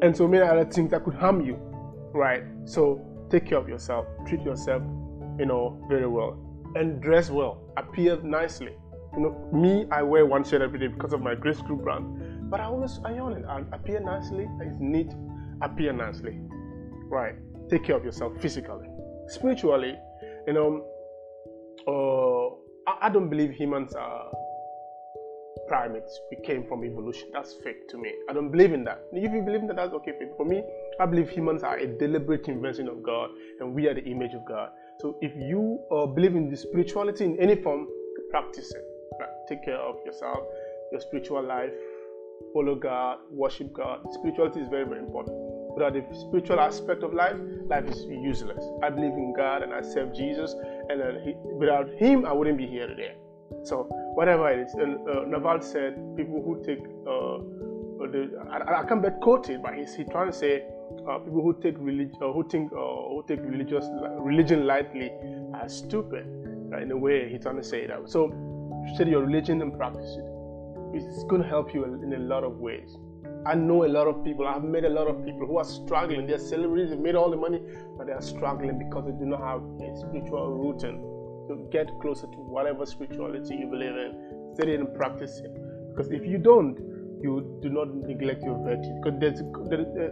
And 0.00 0.16
so 0.16 0.28
many 0.28 0.44
other 0.44 0.64
things 0.64 0.92
that 0.92 1.04
could 1.04 1.14
harm 1.14 1.40
you 1.44 1.58
right? 2.12 2.42
So 2.64 3.00
take 3.30 3.46
care 3.46 3.58
of 3.58 3.68
yourself, 3.68 4.06
treat 4.26 4.42
yourself, 4.42 4.82
you 5.38 5.46
know, 5.46 5.82
very 5.88 6.06
well, 6.06 6.38
and 6.74 7.00
dress 7.00 7.30
well, 7.30 7.62
appear 7.76 8.20
nicely. 8.22 8.74
You 9.18 9.24
know, 9.24 9.48
me, 9.52 9.84
I 9.90 10.02
wear 10.02 10.24
one 10.26 10.44
shirt 10.44 10.62
every 10.62 10.78
day 10.78 10.86
because 10.86 11.12
of 11.12 11.20
my 11.20 11.34
Grace 11.34 11.60
Group 11.60 11.82
brand, 11.82 12.48
but 12.48 12.60
I 12.60 12.66
always 12.66 13.00
iron 13.04 13.32
it. 13.32 13.44
I 13.48 13.64
appear 13.72 13.98
nicely, 13.98 14.46
it's 14.60 14.76
neat, 14.78 15.10
appear 15.60 15.92
nicely, 15.92 16.38
right? 17.10 17.34
Take 17.68 17.82
care 17.82 17.96
of 17.96 18.04
yourself 18.04 18.40
physically, 18.40 18.86
spiritually. 19.26 19.96
You 20.46 20.52
know, 20.52 20.86
uh, 21.88 22.90
I, 22.92 23.06
I 23.06 23.08
don't 23.08 23.28
believe 23.28 23.50
humans 23.50 23.92
are 23.94 24.30
primates. 25.66 26.20
We 26.30 26.36
came 26.46 26.64
from 26.68 26.84
evolution. 26.84 27.30
That's 27.32 27.54
fake 27.64 27.88
to 27.88 27.98
me. 27.98 28.12
I 28.30 28.32
don't 28.32 28.52
believe 28.52 28.72
in 28.72 28.84
that. 28.84 29.02
If 29.12 29.32
you 29.32 29.42
believe 29.42 29.62
in 29.62 29.66
that, 29.66 29.76
that's 29.76 29.94
okay. 29.94 30.12
For 30.36 30.46
me, 30.46 30.62
I 31.00 31.06
believe 31.06 31.28
humans 31.28 31.64
are 31.64 31.76
a 31.76 31.88
deliberate 31.88 32.46
invention 32.46 32.86
of 32.86 33.02
God 33.02 33.30
and 33.58 33.74
we 33.74 33.88
are 33.88 33.94
the 33.94 34.04
image 34.04 34.34
of 34.34 34.46
God. 34.46 34.68
So 35.00 35.18
if 35.20 35.32
you 35.34 35.80
uh, 35.90 36.06
believe 36.06 36.36
in 36.36 36.48
the 36.50 36.56
spirituality 36.56 37.24
in 37.24 37.36
any 37.40 37.56
form, 37.56 37.88
practice 38.30 38.72
it. 38.72 38.97
Take 39.48 39.64
care 39.64 39.78
of 39.78 39.96
yourself, 40.04 40.40
your 40.92 41.00
spiritual 41.00 41.42
life, 41.42 41.72
follow 42.52 42.74
God, 42.74 43.18
worship 43.30 43.72
God. 43.72 44.00
Spirituality 44.12 44.60
is 44.60 44.68
very, 44.68 44.84
very 44.84 45.00
important. 45.00 45.36
Without 45.74 45.94
the 45.94 46.02
spiritual 46.14 46.60
aspect 46.60 47.02
of 47.02 47.14
life, 47.14 47.36
life 47.66 47.84
is 47.86 48.04
useless. 48.04 48.64
I 48.82 48.90
believe 48.90 49.12
in 49.12 49.32
God 49.36 49.62
and 49.62 49.72
I 49.72 49.82
serve 49.82 50.14
Jesus, 50.14 50.54
and 50.88 51.00
uh, 51.00 51.12
he, 51.24 51.34
without 51.56 51.88
Him, 51.98 52.26
I 52.26 52.32
wouldn't 52.32 52.58
be 52.58 52.66
here 52.66 52.86
today. 52.86 53.14
So 53.64 53.84
whatever 54.14 54.50
it 54.50 54.60
is, 54.60 54.74
and 54.74 54.98
uh, 55.08 55.24
Naval 55.24 55.60
said, 55.62 55.94
people 56.16 56.42
who 56.42 56.62
take 56.64 56.80
uh, 57.06 57.38
the, 58.06 58.30
I, 58.50 58.80
I, 58.80 58.84
can't 58.84 59.02
be 59.02 59.08
quoted, 59.20 59.62
but 59.62 59.74
he's 59.74 59.94
he 59.94 60.04
trying 60.04 60.30
to 60.30 60.36
say 60.36 60.64
uh, 61.08 61.18
people 61.18 61.42
who 61.42 61.56
take 61.62 61.76
religion, 61.78 62.16
uh, 62.22 62.32
who 62.32 62.48
think, 62.48 62.72
uh, 62.72 62.76
who 62.76 63.24
take 63.26 63.40
religious 63.42 63.86
religion 64.18 64.66
lightly, 64.66 65.10
are 65.54 65.68
stupid. 65.68 66.26
In 66.82 66.90
a 66.90 66.96
way, 66.96 67.30
he's 67.30 67.42
trying 67.42 67.56
to 67.56 67.64
say 67.64 67.86
that. 67.86 68.08
So, 68.10 68.30
study 68.94 69.10
your 69.10 69.22
religion 69.22 69.62
and 69.62 69.76
practice 69.76 70.16
it. 70.16 70.24
It's 70.94 71.24
going 71.24 71.42
to 71.42 71.48
help 71.48 71.74
you 71.74 71.84
in 71.84 72.12
a 72.12 72.18
lot 72.18 72.44
of 72.44 72.58
ways. 72.58 72.96
I 73.46 73.54
know 73.54 73.84
a 73.84 73.88
lot 73.88 74.06
of 74.06 74.24
people. 74.24 74.46
I've 74.46 74.64
met 74.64 74.84
a 74.84 74.88
lot 74.88 75.06
of 75.06 75.24
people 75.24 75.46
who 75.46 75.58
are 75.58 75.64
struggling. 75.64 76.26
They're 76.26 76.38
celebrities. 76.38 76.90
They 76.90 76.96
made 76.96 77.14
all 77.14 77.30
the 77.30 77.36
money, 77.36 77.60
but 77.96 78.06
they 78.06 78.12
are 78.12 78.22
struggling 78.22 78.78
because 78.78 79.06
they 79.06 79.12
do 79.12 79.26
not 79.26 79.40
have 79.40 79.62
a 79.62 79.96
spiritual 79.96 80.50
rooting 80.50 81.00
to 81.48 81.68
get 81.70 81.88
closer 82.00 82.26
to 82.26 82.36
whatever 82.36 82.84
spirituality 82.84 83.56
you 83.56 83.66
believe 83.66 83.96
in. 83.96 84.50
Study 84.54 84.74
and 84.74 84.94
practice 84.94 85.38
it. 85.38 85.52
Because 85.94 86.10
if 86.10 86.26
you 86.26 86.38
don't, 86.38 86.78
you 87.22 87.58
do 87.62 87.68
not 87.68 87.94
neglect 87.94 88.42
your 88.42 88.62
virtue. 88.64 88.92
Because 89.02 89.18
there's, 89.20 89.40
there, 89.68 89.80
uh, 89.80 90.10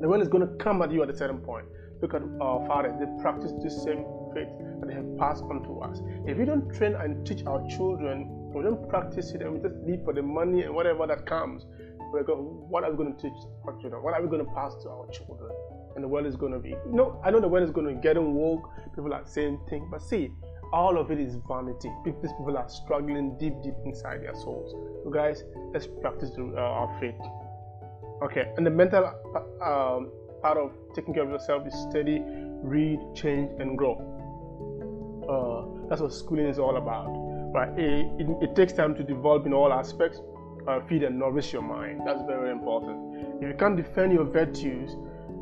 the 0.00 0.08
world 0.08 0.22
is 0.22 0.28
going 0.28 0.46
to 0.46 0.54
come 0.56 0.82
at 0.82 0.90
you 0.90 1.02
at 1.02 1.10
a 1.10 1.16
certain 1.16 1.38
point. 1.38 1.66
Look 2.02 2.14
at 2.14 2.22
our 2.40 2.66
fathers, 2.66 2.94
they 2.98 3.06
practice 3.22 3.52
the 3.62 3.70
same 3.70 4.04
faith 4.34 4.48
that 4.80 4.86
they 4.88 4.94
have 4.94 5.18
passed 5.18 5.42
on 5.44 5.62
to 5.64 5.80
us. 5.80 6.00
If 6.26 6.38
we 6.38 6.44
don't 6.44 6.72
train 6.74 6.94
and 6.94 7.26
teach 7.26 7.44
our 7.46 7.66
children, 7.68 8.28
we 8.52 8.62
don't 8.62 8.88
practice 8.88 9.32
it 9.32 9.42
and 9.42 9.52
we 9.52 9.60
just 9.60 9.76
live 9.86 10.04
for 10.04 10.12
the 10.12 10.22
money 10.22 10.62
and 10.62 10.74
whatever 10.74 11.06
that 11.06 11.26
comes, 11.26 11.66
we're 12.12 12.22
going, 12.22 12.38
what 12.38 12.84
are 12.84 12.90
we 12.90 12.96
going 12.96 13.14
to 13.14 13.22
teach 13.22 13.36
our 13.66 13.78
children? 13.80 14.02
What 14.02 14.14
are 14.14 14.22
we 14.22 14.28
going 14.28 14.44
to 14.44 14.52
pass 14.52 14.74
to 14.82 14.88
our 14.88 15.08
children? 15.10 15.50
And 15.94 16.04
the 16.04 16.08
world 16.08 16.26
is 16.26 16.36
going 16.36 16.52
to 16.52 16.58
be, 16.58 16.70
you 16.70 16.92
know, 16.92 17.20
I 17.24 17.30
know 17.30 17.40
the 17.40 17.48
world 17.48 17.64
is 17.64 17.70
going 17.70 17.86
to 17.86 18.00
get 18.00 18.20
woke, 18.20 18.70
people 18.94 19.12
are 19.12 19.24
saying 19.24 19.60
things, 19.68 19.88
but 19.90 20.02
see, 20.02 20.30
all 20.72 20.98
of 20.98 21.10
it 21.10 21.18
is 21.18 21.36
vanity. 21.48 21.90
These 22.04 22.14
people 22.22 22.56
are 22.56 22.68
struggling 22.68 23.36
deep, 23.38 23.54
deep 23.62 23.74
inside 23.84 24.22
their 24.22 24.34
souls. 24.34 24.72
So, 25.04 25.10
guys, 25.10 25.44
let's 25.72 25.86
practice 25.86 26.30
uh, 26.38 26.56
our 26.56 26.98
faith. 27.00 27.14
Okay, 28.22 28.52
and 28.56 28.66
the 28.66 28.70
mental 28.70 29.04
um, 29.62 30.10
part 30.42 30.58
of 30.58 30.72
taking 30.94 31.14
care 31.14 31.22
of 31.22 31.30
yourself 31.30 31.66
is 31.66 31.74
study, 31.90 32.22
read, 32.62 32.98
change, 33.14 33.50
and 33.60 33.76
grow. 33.76 34.15
Uh, 35.28 35.64
that's 35.88 36.00
what 36.00 36.12
schooling 36.12 36.46
is 36.46 36.58
all 36.58 36.76
about, 36.76 37.06
right? 37.52 37.68
It, 37.78 38.06
it, 38.20 38.26
it, 38.42 38.56
takes 38.56 38.72
time 38.72 38.94
to 38.94 39.02
develop 39.02 39.46
in 39.46 39.52
all 39.52 39.72
aspects. 39.72 40.20
Uh, 40.68 40.80
feed 40.88 41.04
and 41.04 41.16
nourish 41.16 41.52
your 41.52 41.62
mind. 41.62 42.00
That's 42.04 42.22
very 42.22 42.50
important. 42.50 43.40
If 43.40 43.48
you 43.48 43.54
can't 43.56 43.76
defend 43.76 44.12
your 44.12 44.24
virtues 44.24 44.96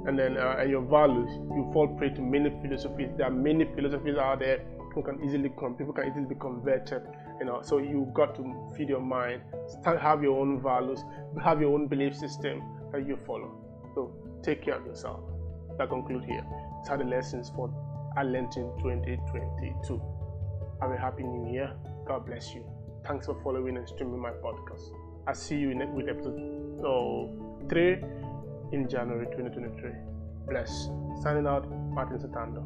and 0.07 0.18
then 0.18 0.37
uh, 0.37 0.57
and 0.59 0.70
your 0.70 0.83
values, 0.83 1.31
you 1.57 1.70
fall 1.73 1.88
prey 1.88 2.11
to 2.11 2.20
many 2.20 2.51
philosophies. 2.61 3.09
There 3.16 3.27
are 3.27 3.31
many 3.31 3.64
philosophies 3.75 4.16
out 4.16 4.40
there 4.40 4.61
who 4.94 5.03
can 5.03 5.25
easily 5.25 5.51
come. 5.59 5.77
People 5.77 5.94
can 5.94 6.09
easily 6.09 6.27
be 6.27 6.35
converted 6.35 7.03
you 7.38 7.47
know 7.47 7.61
so 7.62 7.79
you 7.79 8.09
got 8.14 8.35
to 8.35 8.73
feed 8.77 8.88
your 8.88 9.01
mind 9.01 9.42
start 9.66 10.01
have 10.01 10.23
your 10.23 10.38
own 10.40 10.61
values 10.62 11.01
have 11.42 11.61
your 11.61 11.73
own 11.75 11.87
belief 11.87 12.14
system 12.16 12.62
that 12.92 13.07
you 13.07 13.18
follow 13.27 13.51
so 13.94 14.12
take 14.42 14.62
care 14.62 14.75
of 14.75 14.87
yourself 14.87 15.20
that 15.79 15.88
conclude 15.88 16.25
here 16.25 16.44
these 16.81 16.90
are 16.90 16.99
the 16.99 17.05
lessons 17.05 17.51
for 17.55 17.68
Lenten 18.22 18.70
2022 18.79 20.03
have 20.81 20.90
a 20.90 20.96
happy 20.96 21.22
new 21.24 21.53
year. 21.53 21.72
God 22.07 22.27
bless 22.27 22.55
you. 22.55 22.64
Thanks 23.07 23.27
for 23.27 23.37
following 23.42 23.77
and 23.77 23.88
streaming 23.88 24.20
my 24.20 24.31
podcast. 24.31 24.92
I'll 25.27 25.35
see 25.35 25.57
you 25.57 25.70
in 25.70 25.94
with 25.94 26.09
episode 26.09 26.38
oh, 26.85 27.31
3 27.68 28.03
in 28.72 28.88
january 28.88 29.27
2023 29.27 29.90
bless. 30.46 30.88
Signing 31.22 31.46
out 31.46 31.68
martin 31.90 32.18
satando 32.18 32.62